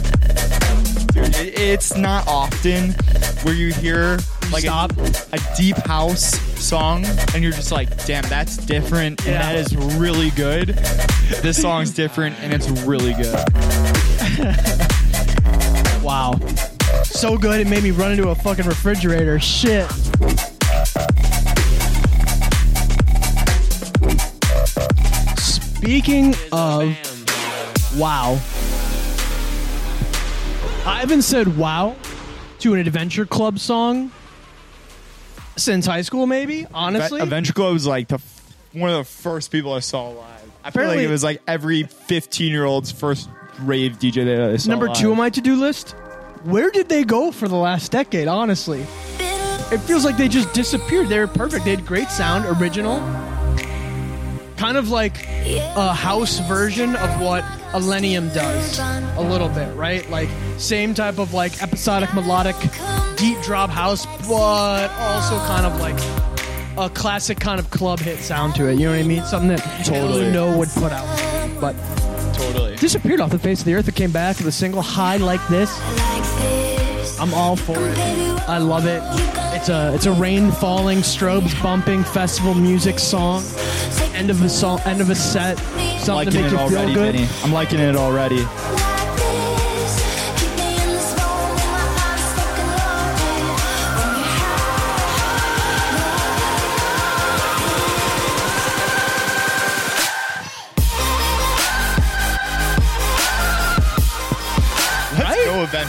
Dude, 1.13 1.35
it- 1.37 1.59
it's 1.59 1.95
not 1.95 2.27
often 2.27 2.91
where 3.43 3.53
you 3.55 3.73
hear 3.73 4.19
like 4.51 4.65
a, 4.65 4.87
a 5.33 5.39
deep 5.57 5.77
house 5.77 6.39
song 6.59 7.05
and 7.33 7.43
you're 7.43 7.51
just 7.53 7.71
like, 7.71 8.05
damn, 8.05 8.23
that's 8.29 8.57
different 8.57 9.19
and 9.25 9.29
Yeah. 9.35 9.53
that 9.53 9.55
is 9.55 9.75
really 9.75 10.31
good. 10.31 10.69
This 11.41 11.61
song's 11.61 11.91
different 11.91 12.35
and 12.41 12.53
it's 12.53 12.69
really 12.69 13.13
good. 13.13 13.35
Wow. 16.03 16.39
So 17.03 17.37
good, 17.37 17.59
it 17.59 17.67
made 17.67 17.83
me 17.83 17.91
run 17.91 18.11
into 18.13 18.29
a 18.29 18.35
fucking 18.35 18.65
refrigerator. 18.65 19.37
Shit. 19.39 19.87
Speaking 25.37 26.35
of 26.51 26.95
wow, 27.97 28.33
I 30.85 30.99
haven't 30.99 31.21
said 31.21 31.57
wow 31.57 31.95
to 32.59 32.73
an 32.73 32.79
Adventure 32.81 33.25
Club 33.25 33.59
song 33.59 34.11
since 35.55 35.85
high 35.85 36.01
school, 36.01 36.27
maybe. 36.27 36.67
Honestly, 36.73 37.21
Adventure 37.21 37.53
Club 37.53 37.73
was 37.73 37.87
like 37.87 38.09
the 38.09 38.15
f- 38.15 38.55
one 38.73 38.89
of 38.89 38.97
the 38.97 39.03
first 39.11 39.51
people 39.51 39.73
I 39.73 39.79
saw 39.79 40.09
live. 40.09 40.17
I 40.17 40.21
feel 40.21 40.43
like 40.63 40.65
Apparently- 40.75 41.03
it 41.05 41.09
was 41.09 41.23
like 41.23 41.41
every 41.47 41.83
15 41.83 42.51
year 42.51 42.65
old's 42.65 42.91
first 42.91 43.29
rave 43.63 43.99
DJ 43.99 44.25
that 44.25 44.51
I 44.51 44.57
saw 44.57 44.69
number 44.69 44.89
two 44.89 45.11
on 45.11 45.17
my 45.17 45.29
to-do 45.29 45.55
list. 45.55 45.91
Where 46.43 46.71
did 46.71 46.87
they 46.89 47.03
go 47.03 47.31
for 47.31 47.47
the 47.47 47.55
last 47.55 47.91
decade? 47.91 48.27
Honestly, 48.27 48.81
it 49.71 49.79
feels 49.79 50.05
like 50.05 50.17
they 50.17 50.27
just 50.27 50.53
disappeared. 50.53 51.09
They 51.09 51.19
were 51.19 51.27
perfect. 51.27 51.65
They 51.65 51.75
had 51.75 51.85
great 51.85 52.09
sound, 52.09 52.45
original, 52.61 52.99
kind 54.57 54.77
of 54.77 54.89
like 54.89 55.25
a 55.27 55.93
house 55.93 56.39
version 56.39 56.95
of 56.95 57.21
what 57.21 57.43
Illenium 57.71 58.33
does, 58.33 58.79
a 59.17 59.21
little 59.21 59.49
bit, 59.49 59.75
right? 59.75 60.09
Like 60.09 60.29
same 60.57 60.93
type 60.93 61.19
of 61.19 61.33
like 61.33 61.61
episodic, 61.61 62.13
melodic, 62.13 62.55
deep 63.15 63.39
drop 63.41 63.69
house, 63.69 64.05
but 64.27 64.89
also 64.91 65.37
kind 65.47 65.65
of 65.65 65.79
like 65.79 65.99
a 66.77 66.89
classic 66.89 67.39
kind 67.39 67.59
of 67.59 67.69
club 67.69 67.99
hit 67.99 68.19
sound 68.19 68.55
to 68.55 68.67
it. 68.69 68.79
You 68.79 68.85
know 68.85 68.91
what 68.91 68.99
I 68.99 69.03
mean? 69.03 69.23
Something 69.25 69.49
that 69.49 69.85
Totally. 69.85 70.31
no 70.31 70.57
would 70.57 70.69
put 70.69 70.91
out, 70.91 71.59
but 71.59 71.75
Totally. 72.51 72.75
disappeared 72.77 73.21
off 73.21 73.29
the 73.29 73.39
face 73.39 73.59
of 73.59 73.65
the 73.65 73.75
earth. 73.75 73.87
It 73.87 73.95
came 73.95 74.11
back 74.11 74.37
with 74.37 74.47
a 74.47 74.51
single 74.51 74.81
high 74.81 75.17
like 75.17 75.45
this. 75.47 75.69
I'm 77.19 77.33
all 77.33 77.55
for 77.55 77.77
it. 77.77 77.97
I 78.47 78.57
love 78.57 78.85
it. 78.85 79.01
It's 79.55 79.69
a 79.69 79.93
it's 79.93 80.05
a 80.05 80.11
rain 80.13 80.51
falling, 80.51 80.99
strobes 80.99 81.61
bumping, 81.61 82.03
festival 82.03 82.53
music 82.53 82.97
song. 82.97 83.43
End 84.13 84.29
of 84.29 84.41
a 84.41 84.49
song, 84.49 84.79
end 84.85 85.01
of 85.01 85.09
a 85.09 85.15
set. 85.15 85.57
Something 85.99 86.31
to 86.31 86.41
make 86.41 86.51
you 86.51 86.57
feel 86.57 86.59
already, 86.59 86.93
good. 86.93 87.15
Vinny. 87.15 87.27
I'm 87.43 87.51
liking 87.51 87.79
it 87.79 87.95
already. 87.95 88.45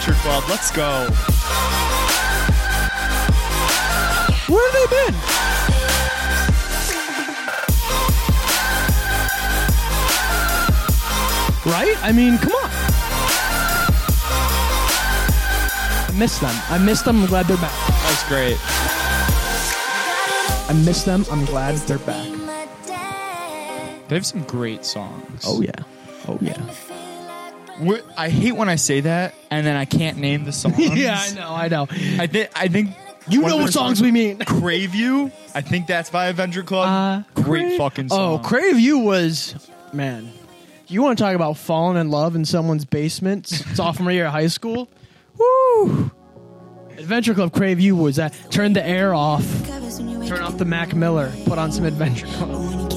Adventure 0.01 0.21
Club. 0.23 0.45
Let's 0.49 0.71
go. 0.71 1.07
Where 4.49 4.65
have 4.65 4.75
they 4.75 4.87
been? 4.97 5.15
Right? 11.71 11.97
I 12.03 12.13
mean, 12.13 12.39
come 12.39 12.53
on. 12.53 12.71
I 16.09 16.13
miss 16.17 16.39
them. 16.39 16.55
I 16.71 16.79
miss 16.79 17.03
them. 17.03 17.21
I'm 17.21 17.27
glad 17.27 17.47
they're 17.47 17.59
back. 17.59 17.73
That's 18.03 18.27
great. 18.29 18.57
I 20.69 20.73
miss 20.83 21.03
them. 21.03 21.27
I'm 21.31 21.45
glad 21.45 21.75
they're 21.87 21.99
back. 21.99 22.27
They 24.09 24.15
have 24.15 24.25
some 24.25 24.45
great 24.45 24.87
songs. 24.87 25.45
Oh 25.47 25.61
yeah. 25.61 25.73
Oh 26.27 26.39
yeah. 26.41 26.90
Wh- 27.85 28.01
I 28.17 28.29
hate 28.29 28.53
when 28.53 28.69
I 28.69 28.77
say 28.77 29.01
that 29.01 29.35
and 29.51 29.67
then 29.67 29.77
I 29.77 29.85
can't 29.85 30.19
name 30.19 30.45
the 30.45 30.53
songs. 30.61 30.79
yeah, 30.79 31.19
I 31.19 31.33
know. 31.35 31.55
I 31.55 31.69
know. 31.69 31.87
I 32.19 32.27
think 32.27 32.51
I 32.55 32.69
think 32.69 32.91
You 33.29 33.43
know 33.43 33.57
what 33.57 33.63
their 33.65 33.73
songs 33.73 34.01
we 34.03 34.11
mean. 34.13 34.39
Crave 34.47 34.95
You. 34.95 35.31
I 35.55 35.61
think 35.63 35.87
that's 35.87 36.11
by 36.11 36.27
Adventure 36.27 36.63
Club. 36.63 36.89
Uh, 37.37 37.43
great 37.43 37.63
Crave- 37.67 37.79
fucking 37.79 38.09
song. 38.11 38.35
Oh, 38.35 38.39
Crave 38.47 38.79
You 38.79 38.99
was 38.99 39.55
man. 39.93 40.31
You 40.89 41.03
want 41.03 41.19
to 41.19 41.25
talk 41.25 41.35
about 41.37 41.57
falling 41.57 41.97
in 41.97 42.11
love 42.11 42.35
in 42.35 42.45
someone's 42.45 42.85
basement 42.85 43.47
sophomore 43.75 44.11
year 44.13 44.27
of 44.27 44.33
high 44.33 44.49
school? 44.49 44.89
Woo! 45.39 46.11
Adventure 46.99 47.33
Club 47.35 47.53
Crave 47.53 47.81
You 47.81 47.97
was 47.97 48.17
that. 48.17 48.35
Turn 48.51 48.73
the 48.73 48.85
air 48.87 49.15
off. 49.15 49.45
Turn 50.27 50.41
off 50.41 50.59
the 50.59 50.65
Mac 50.67 50.95
Miller. 50.95 51.33
Put 51.47 51.59
on 51.59 51.73
some 51.73 51.85
Adventure 51.87 52.27
Club. 52.27 52.90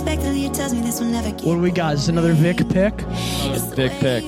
What 0.00 1.42
do 1.42 1.60
we 1.60 1.70
got? 1.70 1.94
Is 1.94 2.08
another 2.08 2.32
Vic 2.32 2.58
pick? 2.68 2.96
Big 3.74 3.90
pick. 4.00 4.24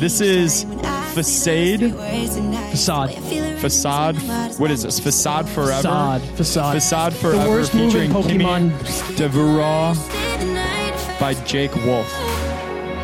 This 0.00 0.20
is 0.20 0.64
Facade. 1.14 1.80
Facade. 2.70 3.14
Facade. 3.60 4.16
What 4.58 4.70
is 4.70 4.82
this? 4.84 5.00
Facade 5.00 5.48
Forever. 5.48 5.72
Facade. 5.82 6.22
Facade. 6.22 6.74
Facade 6.74 7.12
Forever. 7.14 7.42
The 7.44 7.50
worst 7.50 7.74
moving 7.74 7.90
featuring 7.90 8.10
Pokemon. 8.10 8.70
Kimmy 8.70 9.16
Devereaux 9.16 9.94
by 11.18 11.34
Jake 11.44 11.74
Wolf. 11.84 12.08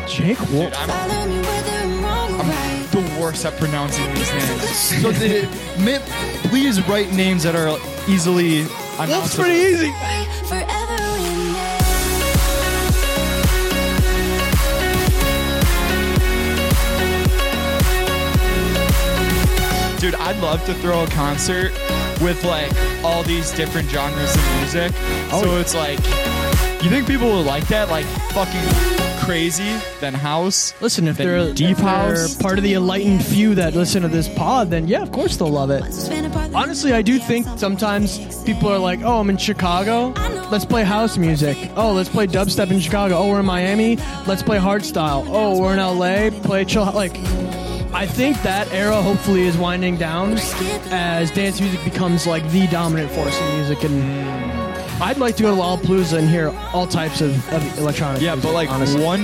Jake 0.07 0.39
Wolf. 0.51 0.73
Follow 0.73 1.25
me 1.27 1.39
whether 1.41 1.71
I'm 1.71 2.03
wrong 2.03 2.33
or 2.35 2.43
right. 2.43 2.87
the 2.91 3.21
worst 3.21 3.45
at 3.45 3.57
pronouncing 3.57 4.05
these 4.13 4.31
names. 4.31 4.69
So 5.01 5.11
the, 5.11 5.47
mi- 5.79 6.49
please 6.49 6.81
write 6.87 7.11
names 7.11 7.43
that 7.43 7.55
are 7.55 7.77
easily 8.09 8.59
Wolf's 8.61 8.71
announceable. 8.97 9.41
pretty 9.43 9.59
easy. 9.59 9.93
Dude, 19.99 20.15
I'd 20.15 20.39
love 20.41 20.63
to 20.65 20.73
throw 20.75 21.03
a 21.03 21.07
concert 21.07 21.71
with 22.21 22.43
like 22.43 22.71
all 23.03 23.23
these 23.23 23.51
different 23.51 23.89
genres 23.89 24.35
of 24.35 24.55
music. 24.57 24.91
Oh, 25.31 25.41
so 25.43 25.57
it's 25.57 25.73
like, 25.73 25.99
you 26.83 26.89
think 26.89 27.07
people 27.07 27.29
would 27.31 27.45
like 27.45 27.67
that? 27.69 27.89
Like 27.89 28.05
fucking 28.33 28.95
crazy, 29.25 29.75
then 30.01 30.13
house. 30.13 30.79
Listen, 30.81 31.07
if 31.07 31.17
they're 31.17 31.51
deep 31.53 31.71
if 31.71 31.77
they're 31.77 31.87
house. 31.87 32.35
part 32.35 32.59
of 32.59 32.63
the 32.63 32.75
enlightened 32.75 33.25
few 33.25 33.55
that 33.55 33.73
listen 33.73 34.03
to 34.03 34.07
this 34.07 34.29
pod, 34.29 34.69
then 34.69 34.87
yeah, 34.87 35.01
of 35.01 35.11
course 35.11 35.37
they'll 35.37 35.49
love 35.49 35.71
it. 35.71 35.83
Honestly, 36.53 36.93
I 36.93 37.01
do 37.01 37.17
think 37.17 37.47
sometimes 37.57 38.43
people 38.43 38.69
are 38.69 38.77
like, 38.77 39.01
"Oh, 39.01 39.19
I'm 39.19 39.29
in 39.31 39.37
Chicago. 39.37 40.13
Let's 40.51 40.65
play 40.65 40.83
house 40.83 41.17
music. 41.17 41.57
Oh, 41.75 41.91
let's 41.93 42.09
play 42.09 42.27
dubstep 42.27 42.69
in 42.69 42.79
Chicago. 42.79 43.15
Oh, 43.17 43.29
we're 43.29 43.39
in 43.39 43.45
Miami. 43.45 43.97
Let's 44.27 44.43
play 44.43 44.59
hardstyle. 44.59 45.25
Oh, 45.27 45.59
we're 45.59 45.73
in 45.73 45.79
LA. 45.79 46.29
Play 46.41 46.65
chill." 46.65 46.85
Like, 46.91 47.15
I 47.95 48.05
think 48.05 48.41
that 48.41 48.69
era 48.73 49.01
hopefully 49.01 49.43
is 49.43 49.57
winding 49.57 49.95
down 49.95 50.33
as 50.91 51.31
dance 51.31 51.61
music 51.61 51.81
becomes 51.85 52.27
like 52.27 52.45
the 52.51 52.67
dominant 52.67 53.09
force 53.09 53.39
in 53.39 53.55
music. 53.55 53.85
And 53.85 54.03
mm. 54.03 55.01
I'd 55.01 55.17
like 55.17 55.37
to 55.37 55.43
go 55.43 55.55
to 55.55 55.61
Lollapalooza 55.61 56.17
and 56.17 56.27
hear 56.27 56.49
all 56.73 56.87
types 56.87 57.21
of, 57.21 57.31
of 57.53 57.77
electronic. 57.77 58.21
Yeah, 58.21 58.35
music, 58.35 58.49
but 58.49 58.53
like 58.53 58.69
honestly. 58.69 59.01
one 59.01 59.23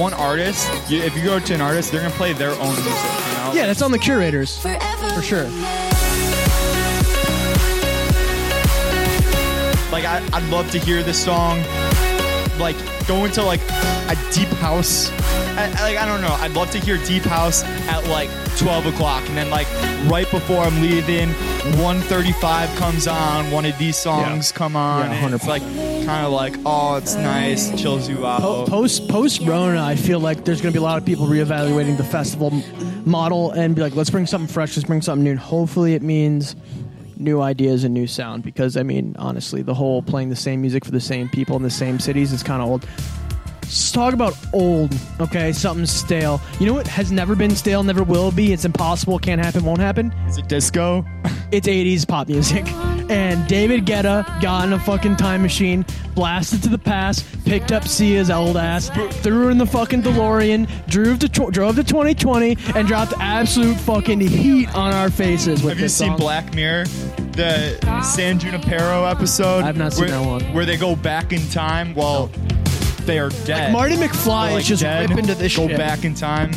one 0.00 0.14
artist, 0.14 0.66
you, 0.90 1.02
if 1.02 1.14
you 1.14 1.22
go 1.22 1.38
to 1.38 1.54
an 1.54 1.60
artist, 1.60 1.92
they're 1.92 2.00
gonna 2.00 2.14
play 2.14 2.32
their 2.32 2.52
own 2.52 2.74
music. 2.74 2.86
You 2.86 3.34
know? 3.34 3.52
yeah, 3.54 3.66
that's 3.66 3.82
on 3.82 3.92
the 3.92 3.98
curators 3.98 4.56
for 4.56 5.20
sure. 5.20 5.44
Like 9.92 10.06
I, 10.06 10.26
I'd 10.32 10.48
love 10.50 10.70
to 10.70 10.78
hear 10.78 11.02
this 11.02 11.22
song. 11.22 11.62
Like 12.58 12.76
go 13.08 13.24
into 13.24 13.42
like 13.42 13.60
a 14.08 14.16
deep 14.32 14.48
house. 14.58 15.10
I, 15.56 15.64
I- 15.76 15.82
like 15.82 15.96
I 15.98 16.06
don't 16.06 16.20
know. 16.20 16.34
I'd 16.40 16.52
love 16.52 16.70
to 16.72 16.78
hear 16.78 16.98
deep 17.06 17.22
house 17.22 17.64
at 17.64 18.06
like 18.08 18.28
12 18.58 18.86
o'clock, 18.86 19.26
and 19.28 19.36
then 19.36 19.50
like 19.50 19.66
right 20.10 20.30
before 20.30 20.58
I'm 20.58 20.80
leaving, 20.82 21.30
135 21.80 22.68
comes 22.76 23.06
on. 23.06 23.50
One 23.50 23.64
of 23.64 23.76
these 23.78 23.96
songs 23.96 24.52
come 24.52 24.76
on. 24.76 25.10
Yeah, 25.10 25.24
and 25.26 25.34
it's 25.34 25.46
like 25.46 25.62
kind 25.62 26.26
of 26.26 26.32
like 26.32 26.54
oh, 26.66 26.96
it's 26.96 27.14
nice, 27.14 27.70
chills 27.80 28.08
you 28.08 28.26
out. 28.26 28.40
Po- 28.40 28.66
Post 28.66 29.08
post 29.08 29.40
Rona, 29.42 29.82
I 29.82 29.96
feel 29.96 30.20
like 30.20 30.44
there's 30.44 30.60
going 30.60 30.72
to 30.72 30.78
be 30.78 30.82
a 30.82 30.86
lot 30.86 30.98
of 30.98 31.04
people 31.04 31.26
reevaluating 31.26 31.96
the 31.96 32.04
festival 32.04 32.50
model 33.04 33.50
and 33.52 33.74
be 33.74 33.82
like, 33.82 33.94
let's 33.96 34.10
bring 34.10 34.26
something 34.26 34.52
fresh, 34.52 34.76
let's 34.76 34.86
bring 34.86 35.02
something 35.02 35.24
new. 35.24 35.30
And 35.32 35.40
hopefully, 35.40 35.94
it 35.94 36.02
means 36.02 36.54
new 37.16 37.40
ideas 37.40 37.84
and 37.84 37.94
new 37.94 38.06
sound. 38.06 38.42
Because 38.42 38.76
I 38.76 38.82
mean, 38.82 39.14
honestly, 39.18 39.62
the 39.62 39.74
whole 39.74 40.02
playing 40.02 40.30
the 40.30 40.36
same 40.36 40.60
music 40.60 40.84
for 40.84 40.90
the 40.90 41.00
same 41.00 41.28
people 41.28 41.56
in 41.56 41.62
the 41.62 41.70
same 41.70 41.98
cities 41.98 42.32
is 42.32 42.42
kind 42.42 42.62
of 42.62 42.68
old. 42.68 42.88
Let's 43.62 43.90
talk 43.90 44.12
about 44.12 44.36
old, 44.52 44.94
okay? 45.18 45.52
Something 45.52 45.86
stale. 45.86 46.40
You 46.60 46.66
know 46.66 46.74
what 46.74 46.86
has 46.88 47.10
never 47.10 47.34
been 47.34 47.56
stale, 47.56 47.82
never 47.82 48.02
will 48.02 48.30
be. 48.30 48.52
It's 48.52 48.66
impossible, 48.66 49.18
can't 49.18 49.42
happen, 49.42 49.64
won't 49.64 49.80
happen. 49.80 50.12
Is 50.28 50.36
it 50.36 50.48
disco? 50.48 51.06
It's 51.50 51.66
80s 51.66 52.06
pop 52.06 52.28
music. 52.28 52.66
And 53.12 53.46
David 53.46 53.84
Guetta 53.84 54.40
got 54.40 54.66
in 54.66 54.72
a 54.72 54.78
fucking 54.78 55.16
time 55.16 55.42
machine, 55.42 55.84
blasted 56.14 56.62
to 56.62 56.70
the 56.70 56.78
past, 56.78 57.26
picked 57.44 57.70
up 57.70 57.86
Sia's 57.86 58.30
old 58.30 58.56
ass, 58.56 58.88
threw 59.22 59.44
her 59.44 59.50
in 59.50 59.58
the 59.58 59.66
fucking 59.66 60.00
DeLorean, 60.02 60.66
drove 60.86 61.18
to 61.18 61.28
tw- 61.28 61.52
drove 61.52 61.76
to 61.76 61.84
2020, 61.84 62.56
and 62.74 62.88
dropped 62.88 63.12
absolute 63.20 63.76
fucking 63.76 64.18
heat 64.18 64.74
on 64.74 64.94
our 64.94 65.10
faces 65.10 65.62
with 65.62 65.74
Have 65.74 65.80
you 65.80 65.88
seen 65.90 66.08
song. 66.08 66.16
Black 66.16 66.54
Mirror? 66.54 66.86
The 67.32 68.02
San 68.02 68.38
Junipero 68.38 69.04
episode? 69.04 69.64
I've 69.64 69.76
not 69.76 69.92
seen 69.92 70.06
where, 70.06 70.10
that 70.18 70.26
one. 70.26 70.42
Where 70.54 70.64
they 70.64 70.78
go 70.78 70.96
back 70.96 71.34
in 71.34 71.46
time 71.50 71.94
while 71.94 72.28
they 73.04 73.18
are 73.18 73.28
dead. 73.44 73.72
Marty 73.74 73.96
McFly 73.96 74.48
They're, 74.50 74.58
is 74.60 74.68
just 74.68 74.82
dead, 74.82 75.10
ripping 75.10 75.26
to 75.26 75.34
this 75.34 75.54
Go 75.54 75.68
shit. 75.68 75.76
back 75.76 76.04
in 76.06 76.14
time. 76.14 76.50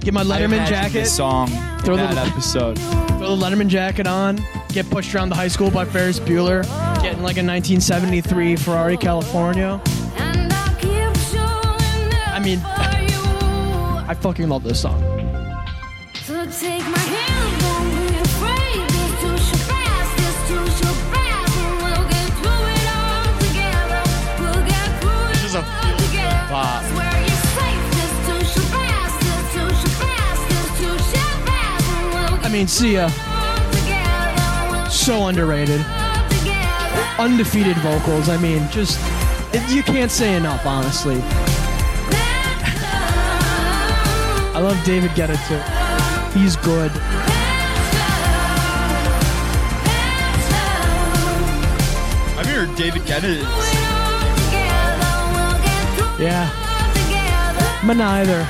Get 0.00 0.12
my 0.12 0.24
Letterman 0.24 0.66
jacket, 0.66 1.06
song. 1.06 1.48
Throw 1.84 1.96
the- 1.96 2.02
episode. 2.02 2.78
throw 2.78 3.34
the 3.34 3.42
Letterman 3.42 3.68
jacket 3.68 4.06
on, 4.06 4.36
get 4.72 4.88
pushed 4.90 5.14
around 5.14 5.28
the 5.30 5.34
high 5.34 5.48
school 5.48 5.70
by 5.70 5.84
Ferris 5.84 6.20
Bueller, 6.20 6.62
getting 7.02 7.22
like 7.22 7.36
a 7.36 7.44
1973 7.44 8.56
Ferrari 8.56 8.96
California. 8.96 9.80
I 12.30 12.40
mean, 12.42 12.60
I 14.08 14.14
fucking 14.14 14.48
love 14.48 14.62
this 14.62 14.80
song. 14.80 15.02
So 16.22 16.44
take 16.46 16.84
my 16.84 16.98
hand, 16.98 17.60
don't 17.60 17.90
be 17.90 18.14
afraid. 18.18 18.88
This 18.88 19.12
too 19.20 19.36
shall 19.48 19.64
pass, 19.68 20.08
this 20.16 20.36
too 20.48 20.64
shall 20.78 20.96
pass, 21.10 21.50
we'll 21.82 22.06
get 22.08 22.28
through 22.38 22.64
it 22.78 22.86
all 22.94 23.26
together. 23.42 24.02
We'll 24.38 24.62
get 24.68 24.88
through 25.00 25.24
it 25.34 25.44
is 25.44 25.54
a 25.54 25.58
all 25.58 25.64
feel-good 25.64 26.06
together. 26.06 26.46
bop. 26.52 26.84
Swear 26.84 27.16
you're 27.26 27.44
safe. 27.58 27.84
This 27.98 28.12
too 28.28 28.42
shall 28.52 28.70
pass, 28.78 29.12
this 29.24 29.44
too 29.52 29.70
shall 29.80 29.96
pass, 30.06 30.38
this 30.46 30.68
too 30.78 30.96
shall 31.10 31.36
pass, 31.44 32.44
I 32.44 32.48
mean, 32.52 32.68
Sia, 32.68 33.04
all 33.04 33.10
together. 33.10 33.18
We'll 33.18 33.27
so 35.08 35.26
underrated. 35.28 35.80
undefeated 37.18 37.78
vocals. 37.78 38.28
I 38.28 38.36
mean, 38.36 38.68
just 38.70 39.00
you 39.70 39.82
can't 39.82 40.10
say 40.10 40.36
enough, 40.36 40.66
honestly. 40.66 41.14
I 44.54 44.60
love 44.62 44.78
David 44.84 45.12
Guetta 45.12 45.38
too. 45.48 46.38
He's 46.38 46.56
good. 46.56 46.90
I've 52.36 52.44
heard 52.44 52.76
David 52.76 53.00
Guetta. 53.06 53.38
Yeah, 56.20 56.50
but 57.86 57.94
neither. 57.94 58.46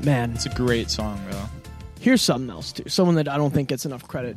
Man, 0.04 0.32
It's 0.34 0.44
a 0.44 0.50
great 0.50 0.90
song, 0.90 1.18
though. 1.30 1.33
Here's 2.04 2.20
something 2.20 2.50
else 2.50 2.72
too. 2.72 2.86
Someone 2.86 3.14
that 3.14 3.28
I 3.28 3.38
don't 3.38 3.50
think 3.50 3.70
gets 3.70 3.86
enough 3.86 4.06
credit. 4.06 4.36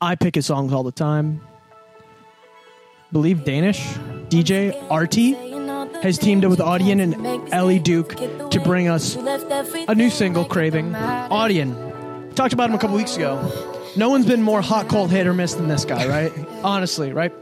I 0.00 0.16
pick 0.16 0.34
his 0.34 0.46
songs 0.46 0.72
all 0.72 0.82
the 0.82 0.90
time. 0.90 1.40
Believe 3.12 3.44
Danish 3.44 3.86
DJ 4.28 4.74
Arty 4.90 5.34
has 6.02 6.18
teamed 6.18 6.44
up 6.44 6.50
with 6.50 6.58
Audien 6.58 7.00
and 7.00 7.14
Ellee 7.52 7.80
Duke 7.80 8.16
to 8.50 8.60
bring 8.64 8.88
us 8.88 9.14
a 9.14 9.94
new 9.94 10.10
single, 10.10 10.44
Craving. 10.44 10.90
Audien. 10.90 12.34
Talked 12.34 12.52
about 12.52 12.68
him 12.68 12.74
a 12.74 12.80
couple 12.80 12.96
weeks 12.96 13.16
ago. 13.16 13.36
No 13.96 14.10
one's 14.10 14.26
been 14.26 14.42
more 14.42 14.60
hot, 14.60 14.88
cold, 14.88 15.12
hit 15.12 15.28
or 15.28 15.34
miss 15.34 15.54
than 15.54 15.68
this 15.68 15.84
guy, 15.84 16.08
right? 16.08 16.32
Honestly, 16.64 17.12
right? 17.12 17.32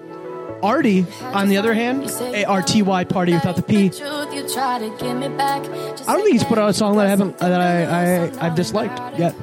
Arty, 0.62 1.06
on 1.20 1.48
the 1.48 1.56
other 1.56 1.74
hand, 1.74 2.04
A 2.20 2.44
R 2.44 2.62
T 2.62 2.82
Y 2.82 3.04
party 3.04 3.34
without 3.34 3.56
the 3.56 3.62
P. 3.62 3.86
I 3.86 3.90
don't 6.06 6.22
think 6.22 6.32
he's 6.32 6.44
put 6.44 6.58
out 6.58 6.68
a 6.70 6.74
song 6.74 6.96
that 6.96 7.06
I 7.06 7.08
haven't 7.08 7.38
that 7.38 7.60
I, 7.60 7.84
I 8.24 8.46
I've 8.46 8.54
disliked 8.54 8.98
yet. 9.18 9.34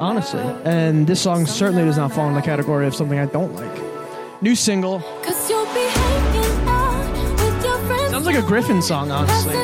Honestly, 0.00 0.42
and 0.64 1.06
this 1.06 1.20
song 1.20 1.46
certainly 1.46 1.84
does 1.84 1.96
not 1.96 2.12
fall 2.12 2.28
in 2.28 2.34
the 2.34 2.42
category 2.42 2.86
of 2.86 2.94
something 2.94 3.18
I 3.18 3.26
don't 3.26 3.52
like. 3.54 4.42
New 4.42 4.54
single 4.54 5.00
Cause 5.22 5.50
you'll 5.50 5.64
be 5.66 5.80
hanging 5.80 6.68
out 6.68 7.34
with 7.40 7.64
your 7.64 7.78
friends. 7.78 8.10
sounds 8.10 8.26
like 8.26 8.36
a 8.36 8.42
Gryffin 8.42 8.80
song, 8.82 9.10
honestly. 9.10 9.54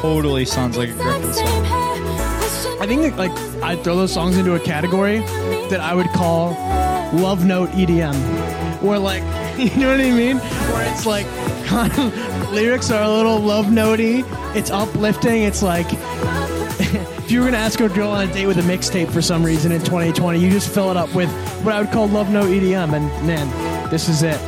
Totally 0.00 0.44
sounds 0.44 0.76
like 0.76 0.88
a 0.88 0.92
Gryffin 0.94 1.32
song. 1.32 1.66
I 2.80 2.86
think 2.86 3.16
like 3.16 3.30
I 3.62 3.76
throw 3.76 3.94
those 3.96 4.12
songs 4.12 4.36
into 4.38 4.54
a 4.54 4.60
category 4.60 5.18
that 5.68 5.80
I 5.80 5.94
would 5.94 6.08
call 6.08 6.50
love 7.14 7.44
note 7.44 7.68
EDM, 7.70 8.14
where 8.82 8.98
like 8.98 9.22
you 9.58 9.74
know 9.76 9.90
what 9.90 10.00
I 10.00 10.10
mean, 10.10 10.38
where 10.38 10.92
it's 10.92 11.06
like 11.06 11.26
kind 11.66 11.92
of, 11.98 12.52
lyrics 12.52 12.90
are 12.90 13.02
a 13.02 13.08
little 13.08 13.38
love 13.38 13.66
notey. 13.66 14.24
It's 14.56 14.70
uplifting. 14.70 15.42
It's 15.42 15.62
like 15.62 15.86
if 15.90 17.30
you 17.30 17.40
were 17.40 17.46
gonna 17.46 17.58
ask 17.58 17.80
a 17.80 17.88
girl 17.88 18.10
on 18.10 18.28
a 18.28 18.32
date 18.32 18.46
with 18.46 18.58
a 18.58 18.62
mixtape 18.62 19.10
for 19.10 19.22
some 19.22 19.44
reason 19.44 19.72
in 19.72 19.80
2020, 19.80 20.38
you 20.38 20.50
just 20.50 20.68
fill 20.68 20.90
it 20.90 20.96
up 20.96 21.14
with 21.14 21.30
what 21.64 21.74
I 21.74 21.80
would 21.80 21.90
call 21.90 22.08
love 22.08 22.30
note 22.30 22.48
EDM, 22.48 22.94
and 22.94 23.26
man, 23.26 23.90
this 23.90 24.08
is 24.08 24.22
it. 24.22 24.40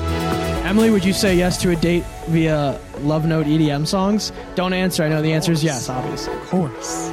Emily, 0.65 0.91
would 0.91 1.05
you 1.05 1.13
say 1.13 1.37
yes 1.37 1.61
to 1.63 1.71
a 1.71 1.77
date 1.77 2.05
via 2.29 2.81
love 3.01 3.27
note 3.27 3.47
EDM 3.47 3.87
songs? 3.87 4.33
Don't 4.55 4.73
answer. 4.73 5.03
I 5.03 5.09
know 5.09 5.21
the 5.21 5.33
answer 5.33 5.53
is 5.53 5.63
yes, 5.63 5.89
obviously. 5.89 6.33
Of 6.35 6.49
course. 6.49 7.11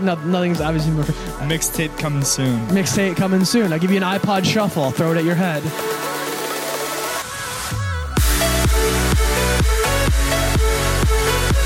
No, 0.00 0.14
nothing's 0.24 0.60
obviously 0.60 0.92
more. 0.92 1.04
Mixtape 1.48 1.96
coming 1.98 2.22
soon. 2.22 2.58
Mixtape 2.68 3.16
coming 3.16 3.44
soon. 3.44 3.72
I'll 3.72 3.78
give 3.78 3.90
you 3.90 3.96
an 3.96 4.02
iPod 4.02 4.44
shuffle. 4.44 4.84
I'll 4.84 4.90
throw 4.90 5.12
it 5.12 5.16
at 5.18 5.24
your 5.24 5.34
head. 5.34 5.62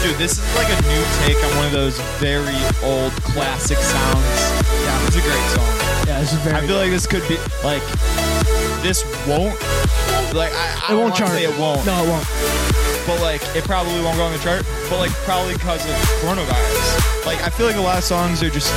Dude, 0.03 0.16
this 0.18 0.33
is 0.37 0.57
like 0.57 0.66
a 0.66 0.83
new 0.90 1.03
take 1.23 1.38
on 1.45 1.57
one 1.57 1.66
of 1.66 1.73
those 1.73 1.97
very 2.18 2.59
old 2.83 3.12
classic 3.23 3.79
sounds. 3.79 4.27
Yeah, 4.83 5.07
it's 5.07 5.14
a 5.16 5.21
great 5.23 5.49
song. 5.55 5.64
Yeah, 6.09 6.18
this 6.18 6.33
is 6.33 6.40
very. 6.40 6.57
I 6.57 6.66
feel 6.66 6.77
like 6.77 6.90
this 6.90 7.07
could 7.07 7.23
be 7.29 7.37
like 7.62 7.83
this 8.83 9.05
won't 9.29 9.55
like 10.35 10.51
I, 10.53 10.87
I 10.88 10.92
it 10.92 10.97
won't 10.97 11.14
chart. 11.14 11.31
say 11.31 11.45
it 11.45 11.57
won't, 11.57 11.87
No, 11.87 12.03
it 12.03 12.09
won't. 12.09 12.27
But 13.07 13.21
like 13.21 13.43
it 13.57 13.65
probably 13.65 14.01
won't 14.03 14.17
go 14.17 14.25
on 14.25 14.33
the 14.33 14.38
chart. 14.38 14.65
But 14.88 14.99
like 14.99 15.12
probably 15.25 15.55
because 15.55 15.85
of 15.88 15.95
coronavirus. 16.21 17.27
Like 17.27 17.43
I 17.43 17.51
feel 17.51 17.67
like 17.67 17.77
a 17.77 17.81
lot 17.81 17.99
of 17.99 18.05
songs 18.05 18.43
are 18.43 18.51
just 18.51 18.73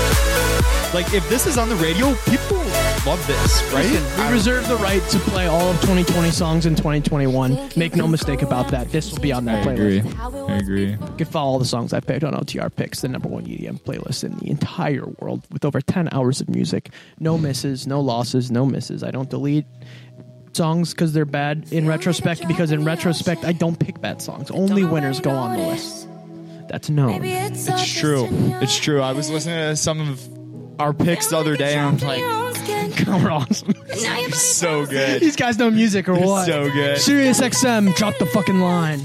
like 0.93 1.13
if 1.13 1.27
this 1.29 1.45
is 1.47 1.57
on 1.57 1.69
the 1.69 1.75
radio, 1.75 2.13
people 2.25 2.57
love 3.05 3.21
this, 3.27 3.61
right? 3.73 3.85
Listen, 3.85 4.25
we 4.25 4.31
reserve 4.31 4.67
the 4.67 4.77
right 4.77 5.01
to 5.09 5.19
play 5.19 5.47
all 5.47 5.69
of 5.69 5.75
2020 5.81 6.31
songs 6.31 6.65
in 6.65 6.75
2021. 6.75 7.69
Make 7.75 7.95
no 7.95 8.07
mistake 8.07 8.41
about 8.41 8.69
that. 8.69 8.89
This 8.91 9.11
will 9.11 9.19
be 9.19 9.31
on 9.31 9.45
that 9.45 9.67
I 9.67 9.75
playlist. 9.75 9.99
agree. 9.99 10.53
I 10.53 10.57
agree. 10.57 10.89
You 10.91 11.15
can 11.17 11.27
follow 11.27 11.51
all 11.53 11.59
the 11.59 11.65
songs 11.65 11.91
I've 11.93 12.05
picked 12.07 12.23
on 12.23 12.33
OTR 12.33 12.73
Picks, 12.75 13.01
the 13.01 13.09
number 13.09 13.27
one 13.27 13.45
EDM 13.45 13.81
playlist 13.81 14.23
in 14.23 14.37
the 14.37 14.49
entire 14.49 15.05
world, 15.19 15.45
with 15.51 15.65
over 15.65 15.81
10 15.81 16.09
hours 16.13 16.39
of 16.41 16.49
music. 16.49 16.89
No 17.19 17.37
misses, 17.37 17.85
no 17.85 17.99
losses, 17.99 18.49
no 18.49 18.65
misses. 18.65 19.03
I 19.03 19.11
don't 19.11 19.29
delete 19.29 19.65
songs 20.55 20.91
because 20.93 21.13
they're 21.13 21.25
bad 21.25 21.67
in 21.71 21.87
retrospect, 21.87 22.47
because 22.47 22.71
in 22.71 22.83
retrospect, 22.85 23.43
I 23.45 23.51
don't 23.51 23.77
pick 23.77 24.01
bad 24.01 24.21
songs. 24.21 24.49
Only 24.49 24.83
winners 24.85 25.19
go 25.19 25.31
on 25.31 25.57
the 25.57 25.67
list. 25.67 26.07
That's 26.69 26.89
known. 26.89 27.23
It's 27.23 27.67
It's 27.67 27.93
true. 27.99 28.27
It's 28.61 28.77
true. 28.79 29.01
I 29.01 29.11
was 29.11 29.29
listening 29.29 29.57
to 29.57 29.75
some 29.75 29.99
of 30.01 30.79
our 30.79 30.93
picks 30.93 31.27
the 31.27 31.37
other 31.37 31.55
day, 31.55 31.75
and 31.75 32.01
I'm 32.01 32.07
like, 32.07 32.21
We're 33.07 33.31
awesome. 33.31 33.73
so 34.33 34.85
good. 34.85 35.21
These 35.21 35.35
guys 35.35 35.57
know 35.59 35.69
music 35.69 36.09
or 36.09 36.15
what? 36.15 36.45
so 36.45 36.69
good. 36.71 36.97
Sirius 36.97 37.39
XM, 37.39 37.95
drop 37.95 38.17
the 38.17 38.25
fucking 38.25 38.59
line. 38.59 39.01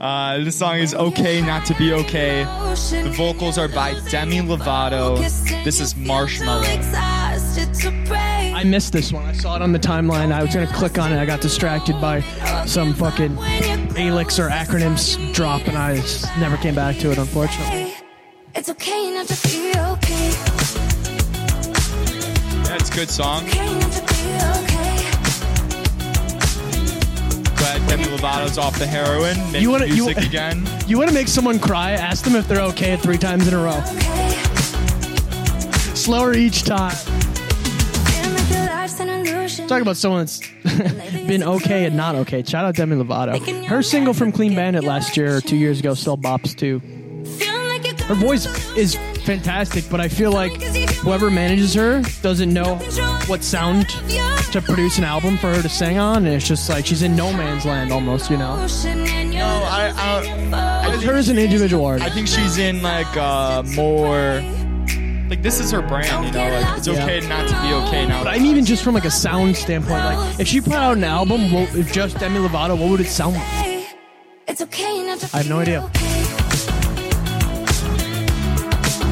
Uh, 0.00 0.38
this 0.38 0.56
song 0.58 0.78
is 0.78 0.94
"Okay 0.94 1.40
Not 1.40 1.64
to 1.66 1.74
Be 1.74 1.92
Okay." 1.92 2.44
The 2.44 3.12
vocals 3.16 3.58
are 3.58 3.68
by 3.68 3.94
Demi 4.10 4.38
Lovato. 4.40 5.16
This 5.64 5.80
is 5.80 5.94
Marshmello. 5.94 6.62
I 8.62 8.64
missed 8.64 8.92
this 8.92 9.12
one. 9.12 9.24
I 9.26 9.32
saw 9.32 9.56
it 9.56 9.62
on 9.62 9.72
the 9.72 9.78
timeline. 9.80 10.30
I 10.30 10.40
was 10.40 10.54
gonna 10.54 10.72
click 10.72 10.96
on 10.96 11.12
it. 11.12 11.18
I 11.20 11.26
got 11.26 11.40
distracted 11.40 12.00
by 12.00 12.20
some 12.64 12.94
fucking 12.94 13.30
Alyx 13.34 14.38
or 14.38 14.48
acronyms 14.50 15.34
drop, 15.34 15.66
and 15.66 15.76
I 15.76 15.96
just 15.96 16.26
never 16.38 16.56
came 16.56 16.76
back 16.76 16.96
to 16.98 17.10
it, 17.10 17.18
unfortunately. 17.18 17.92
It's 18.54 18.68
okay 18.68 19.10
not 19.12 19.26
to 19.26 19.48
be 19.48 19.70
okay. 19.76 20.30
That's 22.62 22.88
a 22.88 22.92
good 22.94 23.10
song. 23.10 23.48
Okay 23.48 23.74
not 23.80 23.90
to 23.94 24.00
be 24.00 24.30
okay. 24.62 25.10
Glad 27.56 27.88
Demi 27.88 28.04
Lovato's 28.04 28.58
off 28.58 28.78
the 28.78 28.86
heroin. 28.86 29.36
Making 29.46 29.62
You 29.62 29.70
wanna- 29.70 29.86
you- 29.86 30.08
again. 30.10 30.64
You 30.86 30.98
want 30.98 31.08
to 31.08 31.14
make 31.14 31.26
someone 31.28 31.58
cry? 31.58 31.92
Ask 31.92 32.24
them 32.24 32.36
if 32.36 32.46
they're 32.46 32.62
okay 32.66 32.96
three 32.96 33.18
times 33.18 33.48
in 33.48 33.54
a 33.54 33.58
row. 33.62 33.82
Slower 35.94 36.34
each 36.34 36.62
time. 36.62 36.94
Talk 39.68 39.82
about 39.82 39.96
someone 39.96 40.20
that's 40.20 40.40
been 41.26 41.42
okay 41.42 41.86
and 41.86 41.96
not 41.96 42.14
okay. 42.14 42.42
Shout 42.42 42.64
out 42.64 42.74
Demi 42.74 42.96
Lovato. 42.96 43.66
Her 43.66 43.82
single 43.82 44.14
from 44.14 44.32
Clean 44.32 44.54
Bandit 44.54 44.84
last 44.84 45.16
year 45.16 45.36
or 45.36 45.40
two 45.40 45.56
years 45.56 45.80
ago 45.80 45.94
still 45.94 46.18
bops 46.18 46.56
too. 46.56 46.80
Feel 47.38 47.62
like 47.68 47.86
you're 47.86 48.06
Her 48.06 48.14
voice 48.14 48.46
is 48.76 48.96
fantastic, 49.24 49.84
but 49.90 50.00
I 50.00 50.08
feel 50.08 50.32
like 50.32 50.60
whoever 50.62 51.30
manages 51.30 51.74
her 51.74 52.02
doesn't 52.22 52.52
know 52.52 52.76
what 53.26 53.42
sound 53.42 53.88
to 53.88 54.60
produce 54.60 54.98
an 54.98 55.04
album 55.04 55.38
for 55.38 55.54
her 55.54 55.62
to 55.62 55.68
sing 55.68 55.98
on, 55.98 56.26
and 56.26 56.34
it's 56.34 56.46
just 56.46 56.68
like 56.68 56.84
she's 56.84 57.02
in 57.02 57.16
no 57.16 57.32
man's 57.32 57.64
land 57.64 57.92
almost, 57.92 58.30
you 58.30 58.36
know. 58.36 58.56
No, 58.56 59.46
I, 59.46 59.92
I, 59.96 60.90
I, 60.92 60.96
Her 61.02 61.14
as 61.14 61.28
an 61.28 61.38
individual 61.38 61.86
artist. 61.86 62.10
I 62.10 62.12
think 62.12 62.28
she's 62.28 62.58
in 62.58 62.82
like 62.82 63.16
uh, 63.16 63.62
more. 63.74 64.42
Like 65.32 65.42
this 65.42 65.60
is 65.60 65.70
her 65.70 65.80
brand, 65.80 66.26
you 66.26 66.32
know. 66.32 66.46
Like 66.60 66.76
it's 66.76 66.86
Yeah. 66.86 67.04
okay 67.04 67.26
not 67.26 67.48
to 67.48 67.54
be 67.62 67.72
okay 67.72 68.04
now. 68.06 68.22
But 68.22 68.34
I 68.34 68.38
mean, 68.38 68.50
even 68.50 68.66
just 68.66 68.84
from 68.84 68.92
like 68.92 69.06
a 69.06 69.10
sound 69.10 69.56
standpoint, 69.56 70.04
like 70.04 70.38
if 70.38 70.46
she 70.46 70.60
put 70.60 70.74
out 70.74 70.98
an 70.98 71.04
album, 71.04 71.50
what, 71.50 71.74
if 71.74 71.90
just 71.90 72.18
Demi 72.18 72.38
Lovato, 72.38 72.78
what 72.78 72.90
would 72.90 73.00
it 73.00 73.06
sound 73.06 73.36
like? 73.36 73.86
It's 74.46 74.60
okay 74.60 75.02
not 75.06 75.20
to 75.20 75.30
I 75.34 75.38
have 75.38 75.48
no 75.48 75.60
idea. 75.60 75.84
okay. 75.84 75.94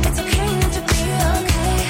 It's 0.04 0.20
okay 0.20 0.46
not 0.60 0.72
to 0.74 0.80
be 0.92 1.00
okay. 1.40 1.88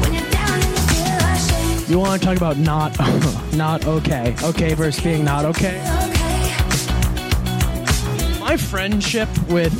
When 0.00 0.12
you're 0.12 0.30
down 0.32 0.58
and 0.58 0.70
you 0.74 0.82
feel 0.90 1.22
ashamed. 1.36 1.88
You 1.88 1.98
want 2.00 2.20
to 2.20 2.26
talk 2.26 2.36
about 2.36 2.56
not, 2.58 2.98
not 3.54 3.86
okay, 3.86 4.34
okay 4.42 4.74
versus 4.74 5.00
being 5.04 5.24
not 5.24 5.44
okay? 5.44 5.78
Okay. 6.08 6.50
My 8.40 8.56
friendship 8.56 9.28
with 9.48 9.72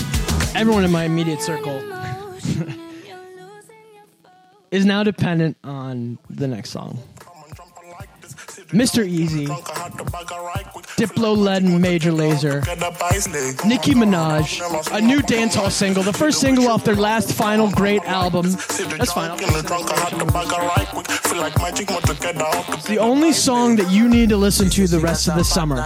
everyone 0.54 0.84
in 0.84 0.92
my 0.92 1.04
immediate 1.04 1.40
circle 1.42 1.76
is 4.70 4.84
now 4.84 5.02
dependent 5.02 5.56
on 5.64 6.18
the 6.30 6.46
next 6.46 6.70
song. 6.70 6.98
Mr. 8.68 9.04
Eazi, 9.08 9.46
Diplo 10.96 11.36
led 11.36 11.64
Major 11.64 12.10
Lazer, 12.10 12.64
Nicki 13.66 13.92
Minaj, 13.94 14.60
a 14.92 15.00
new 15.00 15.20
dancehall 15.20 15.70
single, 15.70 16.02
the 16.02 16.12
first 16.12 16.40
single 16.40 16.68
off 16.68 16.84
their 16.84 16.96
last 16.96 17.32
final 17.34 17.70
great 17.70 18.02
album. 18.04 18.50
That's 18.50 19.12
fine. 19.12 19.30
It's 22.74 22.86
the 22.86 22.98
only 23.00 23.32
song 23.32 23.76
that 23.76 23.90
you 23.90 24.08
need 24.08 24.28
to 24.30 24.36
listen 24.36 24.70
to 24.70 24.86
the 24.86 25.00
rest 25.00 25.28
of 25.28 25.34
the 25.36 25.44
summer. 25.44 25.76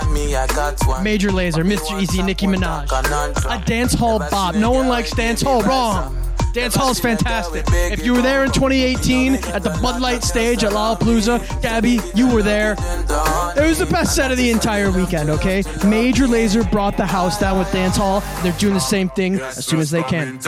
Major 1.02 1.30
Lazer, 1.30 1.64
Mr. 1.64 2.00
Eazi, 2.00 2.24
Nicki 2.24 2.46
Minaj. 2.46 2.88
A 3.50 3.64
dance 3.64 3.92
hall 3.94 4.18
bop. 4.18 4.54
No 4.54 4.70
one 4.70 4.88
likes 4.88 5.10
dance 5.10 5.42
hall. 5.42 5.62
Wrong. 5.62 6.27
Dance 6.52 6.74
hall 6.74 6.90
is 6.90 6.98
fantastic. 6.98 7.64
If 7.68 8.04
you 8.04 8.14
were 8.14 8.22
there 8.22 8.44
in 8.44 8.50
2018 8.50 9.34
at 9.34 9.62
the 9.62 9.70
Bud 9.82 10.00
Light 10.00 10.24
stage 10.24 10.64
at 10.64 10.72
Lollapalooza, 10.72 11.62
Gabby, 11.62 12.00
you 12.14 12.32
were 12.32 12.42
there. 12.42 12.72
It 12.72 13.66
was 13.68 13.78
the 13.78 13.86
best 13.90 14.14
set 14.14 14.30
of 14.30 14.38
the 14.38 14.50
entire 14.50 14.90
weekend, 14.90 15.30
okay? 15.30 15.62
Major 15.86 16.26
Lazer 16.26 16.68
brought 16.70 16.96
the 16.96 17.06
house 17.06 17.38
down 17.38 17.58
with 17.58 17.70
dance 17.72 17.96
hall. 17.96 18.22
They're 18.42 18.52
doing 18.52 18.74
the 18.74 18.80
same 18.80 19.08
thing 19.10 19.36
as 19.40 19.66
soon 19.66 19.80
as 19.80 19.90
they 19.90 20.02
can. 20.02 20.38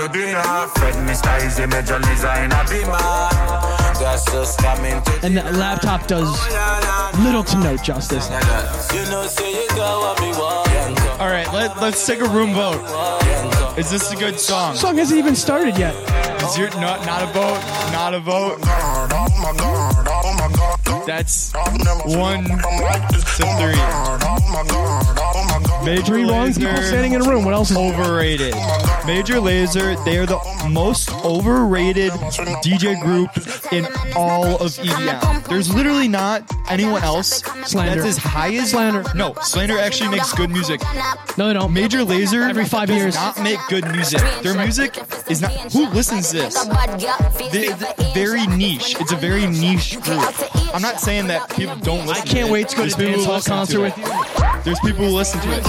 And 5.23 5.37
that 5.37 5.55
laptop 5.55 6.07
does 6.07 6.29
little 7.25 7.45
to 7.45 7.59
no 7.59 7.77
justice. 7.77 8.29
All 11.21 11.29
right, 11.29 11.47
let, 11.53 11.77
let's 11.83 12.07
take 12.07 12.21
a 12.21 12.29
room 12.29 12.55
vote. 12.55 12.81
Is 13.77 13.91
this 13.91 14.11
a 14.11 14.17
good 14.17 14.41
song? 14.41 14.75
Song 14.75 14.97
hasn't 14.97 15.19
even 15.19 15.37
started 15.37 15.77
yet. 15.77 15.95
Is 16.43 16.57
your 16.57 16.71
not 16.81 17.05
not 17.05 17.23
a 17.23 17.27
vote? 17.27 17.61
Not 17.93 18.15
a 18.15 18.21
vote. 18.21 18.59
That's 21.07 21.53
one 22.07 22.45
to 22.45 23.21
three. 23.37 23.77
Major 25.85 26.03
Three 26.05 26.25
wrong 26.25 26.53
people 26.55 26.73
Lazer- 26.73 26.89
standing 26.89 27.13
in 27.13 27.21
a 27.21 27.29
room. 27.29 27.45
What 27.45 27.53
else 27.53 27.71
is 27.71 27.77
overrated. 27.77 28.55
Major 29.11 29.35
Lazer, 29.41 30.03
they 30.05 30.19
are 30.19 30.25
the 30.25 30.39
most 30.71 31.11
overrated 31.25 32.13
DJ 32.63 32.95
group 33.03 33.29
in 33.73 33.85
all 34.15 34.45
of 34.63 34.71
EDM. 34.79 35.49
There's 35.49 35.75
literally 35.75 36.07
not 36.07 36.49
anyone 36.69 37.03
else 37.03 37.43
Slander. 37.69 38.03
that's 38.03 38.07
as 38.07 38.19
high 38.19 38.55
as 38.55 38.71
Slander. 38.71 39.03
No, 39.17 39.35
Slander 39.43 39.79
actually 39.81 40.11
makes 40.11 40.33
good 40.33 40.49
music. 40.51 40.81
No, 41.37 41.49
they 41.49 41.55
don't. 41.55 41.73
Major 41.75 41.99
Lazer 42.05 42.49
Every 42.49 42.65
five 42.65 42.87
does 42.87 42.99
years. 42.99 43.15
not 43.17 43.43
make 43.43 43.59
good 43.69 43.85
music. 43.91 44.21
Their 44.43 44.55
music 44.55 44.97
is 45.29 45.43
not. 45.43 45.51
Who 45.73 45.89
listens 45.89 46.29
to 46.31 46.37
this? 46.37 46.55
They- 47.51 47.69
they- 47.69 48.13
very 48.15 48.47
niche. 48.47 48.95
It's 49.01 49.11
a 49.13 49.17
very 49.17 49.47
niche 49.49 50.01
group. 50.03 50.23
I'm 50.73 50.83
not 50.83 51.01
saying 51.01 51.27
that 51.27 51.51
people 51.57 51.75
don't 51.77 52.07
listen. 52.07 52.23
I 52.23 52.27
can't 52.27 52.47
to 52.47 52.53
wait 52.53 52.69
to 52.69 52.77
go 52.77 52.89
to 52.89 52.95
a 52.95 53.07
dance 53.07 53.25
hall 53.25 53.41
to 53.41 53.51
concert 53.51 53.81
with 53.81 53.99
you. 53.99 54.05
There's 54.63 54.79
people 54.81 55.07
who 55.07 55.17
listen 55.17 55.41
to 55.41 55.49
it, 55.53 55.65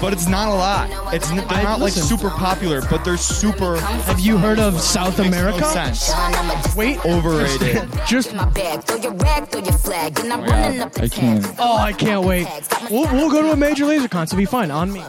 but 0.00 0.12
it's 0.12 0.28
not 0.28 0.48
a 0.48 0.54
lot. 0.54 1.14
It's 1.14 1.30
n- 1.30 1.36
they're 1.36 1.46
I 1.58 1.62
not 1.62 1.80
like 1.80 1.94
listen. 1.96 2.02
super 2.04 2.30
popular, 2.30 2.82
but 2.90 3.04
they're 3.04 3.16
super. 3.16 3.76
Have 3.78 4.20
you 4.20 4.36
heard 4.38 4.58
of 4.58 4.80
South 4.80 5.18
Makes 5.18 5.28
America? 5.28 5.60
No 5.60 5.66
sense. 5.72 6.76
Wait, 6.76 7.04
Overrated. 7.04 7.88
just 8.06 8.34
my 8.34 8.44
bag, 8.50 8.82
throw 8.84 8.96
your 8.96 9.14
rag, 9.14 9.48
throw 9.48 9.60
your 9.62 9.72
flag, 9.72 10.18
and 10.20 10.32
I'm 10.32 10.40
oh 10.40 10.46
running 10.46 10.80
up 10.80 10.92
the 10.92 11.04
I 11.04 11.08
can't. 11.08 11.46
oh, 11.58 11.76
I 11.76 11.92
can't 11.92 12.24
wait. 12.24 12.46
We'll, 12.90 13.10
we'll 13.12 13.30
go 13.30 13.42
to 13.42 13.52
a 13.52 13.56
Major 13.56 13.84
Lazer 13.84 14.10
concert. 14.10 14.34
It'll 14.34 14.42
be 14.42 14.44
fine 14.46 14.70
on 14.70 14.92
me. 14.92 15.02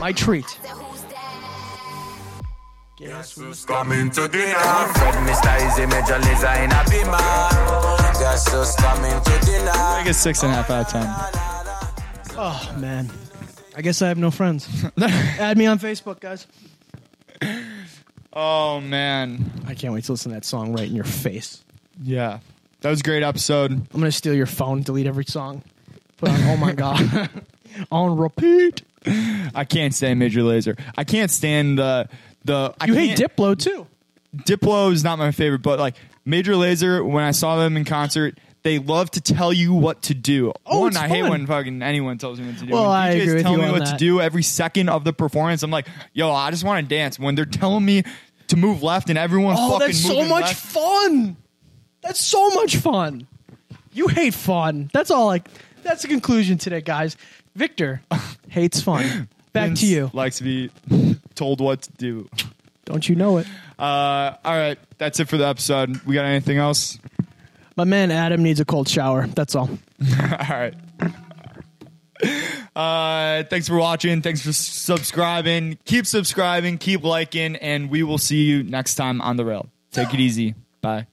My 0.00 0.12
treat. 0.12 0.46
Who's 3.36 3.64
coming 3.64 4.10
to 4.10 4.28
dinner? 4.28 4.54
Fred 4.54 5.14
Mr. 5.24 5.56
Eazi 5.58 5.88
Major 5.88 6.18
Lazer 6.20 6.64
in 6.64 6.70
a 6.70 6.84
beamer. 6.90 7.16
Guess 8.20 8.52
who's 8.52 8.74
coming 8.76 9.18
to 9.22 9.46
dinner? 9.46 9.70
I 9.72 10.02
guess 10.04 10.18
six 10.18 10.42
and 10.42 10.52
a 10.52 10.54
half 10.56 10.70
out 10.70 10.84
of 10.86 10.92
ten. 10.92 11.06
Oh 12.36 12.76
man, 12.78 13.10
I 13.76 13.82
guess 13.82 14.02
I 14.02 14.08
have 14.08 14.18
no 14.18 14.30
friends. 14.30 14.68
Add 15.00 15.56
me 15.58 15.66
on 15.66 15.78
Facebook, 15.78 16.20
guys. 16.20 16.46
Oh 18.32 18.80
man, 18.80 19.50
I 19.66 19.74
can't 19.74 19.92
wait 19.92 20.04
to 20.04 20.12
listen 20.12 20.30
to 20.30 20.36
that 20.36 20.44
song 20.44 20.72
right 20.72 20.86
in 20.88 20.94
your 20.94 21.04
face. 21.04 21.64
yeah, 22.02 22.38
that 22.80 22.90
was 22.90 23.00
a 23.00 23.02
great 23.02 23.22
episode. 23.24 23.72
I'm 23.72 23.86
gonna 23.92 24.12
steal 24.12 24.34
your 24.34 24.46
phone, 24.46 24.82
delete 24.82 25.06
every 25.08 25.24
song, 25.24 25.62
put 26.16 26.28
on. 26.28 26.40
Oh 26.44 26.56
my 26.56 26.72
god, 26.72 27.28
on 27.90 28.16
repeat. 28.16 28.82
I 29.54 29.64
can't 29.68 29.94
stand 29.94 30.18
Major 30.20 30.40
Lazer. 30.42 30.78
I 30.96 31.02
can't 31.04 31.30
stand 31.30 31.78
the 31.78 32.08
the. 32.44 32.72
I 32.80 32.86
You 32.86 32.94
hate 32.94 33.16
can't- 33.18 33.34
Diplo 33.36 33.58
too. 33.58 33.86
Diplo 34.36 34.92
is 34.92 35.02
not 35.02 35.18
my 35.18 35.32
favorite, 35.32 35.62
but 35.62 35.80
like 35.80 35.96
Major 36.24 36.52
Lazer, 36.52 37.04
when 37.04 37.24
I 37.24 37.32
saw 37.32 37.56
them 37.56 37.76
in 37.76 37.84
concert, 37.84 38.38
they 38.62 38.78
love 38.78 39.10
to 39.12 39.20
tell 39.20 39.52
you 39.52 39.72
what 39.72 40.02
to 40.02 40.14
do. 40.14 40.52
Oh, 40.66 40.80
One, 40.80 40.88
it's 40.88 40.96
I 40.96 41.08
hate 41.08 41.22
when 41.22 41.46
fucking 41.46 41.82
anyone 41.82 42.18
tells 42.18 42.38
me 42.40 42.46
what 42.48 42.58
to 42.58 42.66
do. 42.66 42.72
Well, 42.72 42.84
when 42.88 42.92
I 42.92 43.14
DJs 43.14 43.22
agree 43.22 43.34
with 43.34 43.42
tell 43.42 43.52
you 43.52 43.58
me 43.58 43.64
on 43.64 43.72
what 43.72 43.84
that. 43.86 43.92
to 43.92 43.96
do 43.96 44.20
every 44.20 44.42
second 44.42 44.88
of 44.88 45.04
the 45.04 45.12
performance. 45.12 45.62
I'm 45.62 45.70
like, 45.70 45.86
yo, 46.12 46.30
I 46.32 46.50
just 46.50 46.64
want 46.64 46.86
to 46.88 46.94
dance. 46.94 47.18
When 47.18 47.34
they're 47.34 47.44
telling 47.46 47.84
me 47.84 48.02
to 48.48 48.56
move 48.56 48.82
left 48.82 49.08
and 49.08 49.18
everyone's 49.18 49.58
Oh, 49.60 49.72
fucking 49.72 49.86
that's 49.86 49.98
so 50.00 50.08
moving 50.14 50.28
much 50.28 50.42
left, 50.42 50.60
fun. 50.66 51.36
That's 52.02 52.20
so 52.20 52.48
much 52.50 52.76
fun. 52.76 53.26
You 53.92 54.08
hate 54.08 54.34
fun. 54.34 54.90
That's 54.92 55.10
all. 55.10 55.26
Like 55.26 55.48
that's 55.82 56.02
the 56.02 56.08
conclusion 56.08 56.58
today, 56.58 56.80
guys. 56.80 57.16
Victor 57.56 58.02
hates 58.48 58.80
fun. 58.80 59.28
Back 59.52 59.68
Vince 59.68 59.80
to 59.80 59.86
you. 59.86 60.10
Likes 60.12 60.38
to 60.38 60.44
be 60.44 60.70
told 61.34 61.60
what 61.60 61.82
to 61.82 61.92
do. 61.92 62.28
Don't 62.84 63.08
you 63.08 63.14
know 63.16 63.38
it? 63.38 63.46
Uh, 63.78 64.34
all 64.44 64.56
right, 64.56 64.78
that's 64.98 65.18
it 65.20 65.28
for 65.28 65.36
the 65.36 65.46
episode. 65.46 66.00
We 66.04 66.14
got 66.14 66.24
anything 66.24 66.58
else? 66.58 66.98
My 67.80 67.84
man 67.84 68.10
Adam 68.10 68.42
needs 68.42 68.60
a 68.60 68.66
cold 68.66 68.90
shower. 68.90 69.26
That's 69.28 69.54
all. 69.54 69.70
All 69.70 70.48
right. 70.50 70.74
Uh, 72.76 73.44
thanks 73.44 73.68
for 73.68 73.78
watching. 73.78 74.20
Thanks 74.20 74.42
for 74.42 74.52
subscribing. 74.52 75.78
Keep 75.86 76.04
subscribing. 76.04 76.76
Keep 76.76 77.04
liking, 77.04 77.56
and 77.56 77.88
we 77.88 78.02
will 78.02 78.18
see 78.18 78.42
you 78.44 78.62
next 78.64 78.96
time 78.96 79.22
on 79.22 79.38
the 79.38 79.46
rail. 79.46 79.70
Take 79.92 80.12
it 80.12 80.20
easy. 80.20 80.56
Bye. 80.82 81.06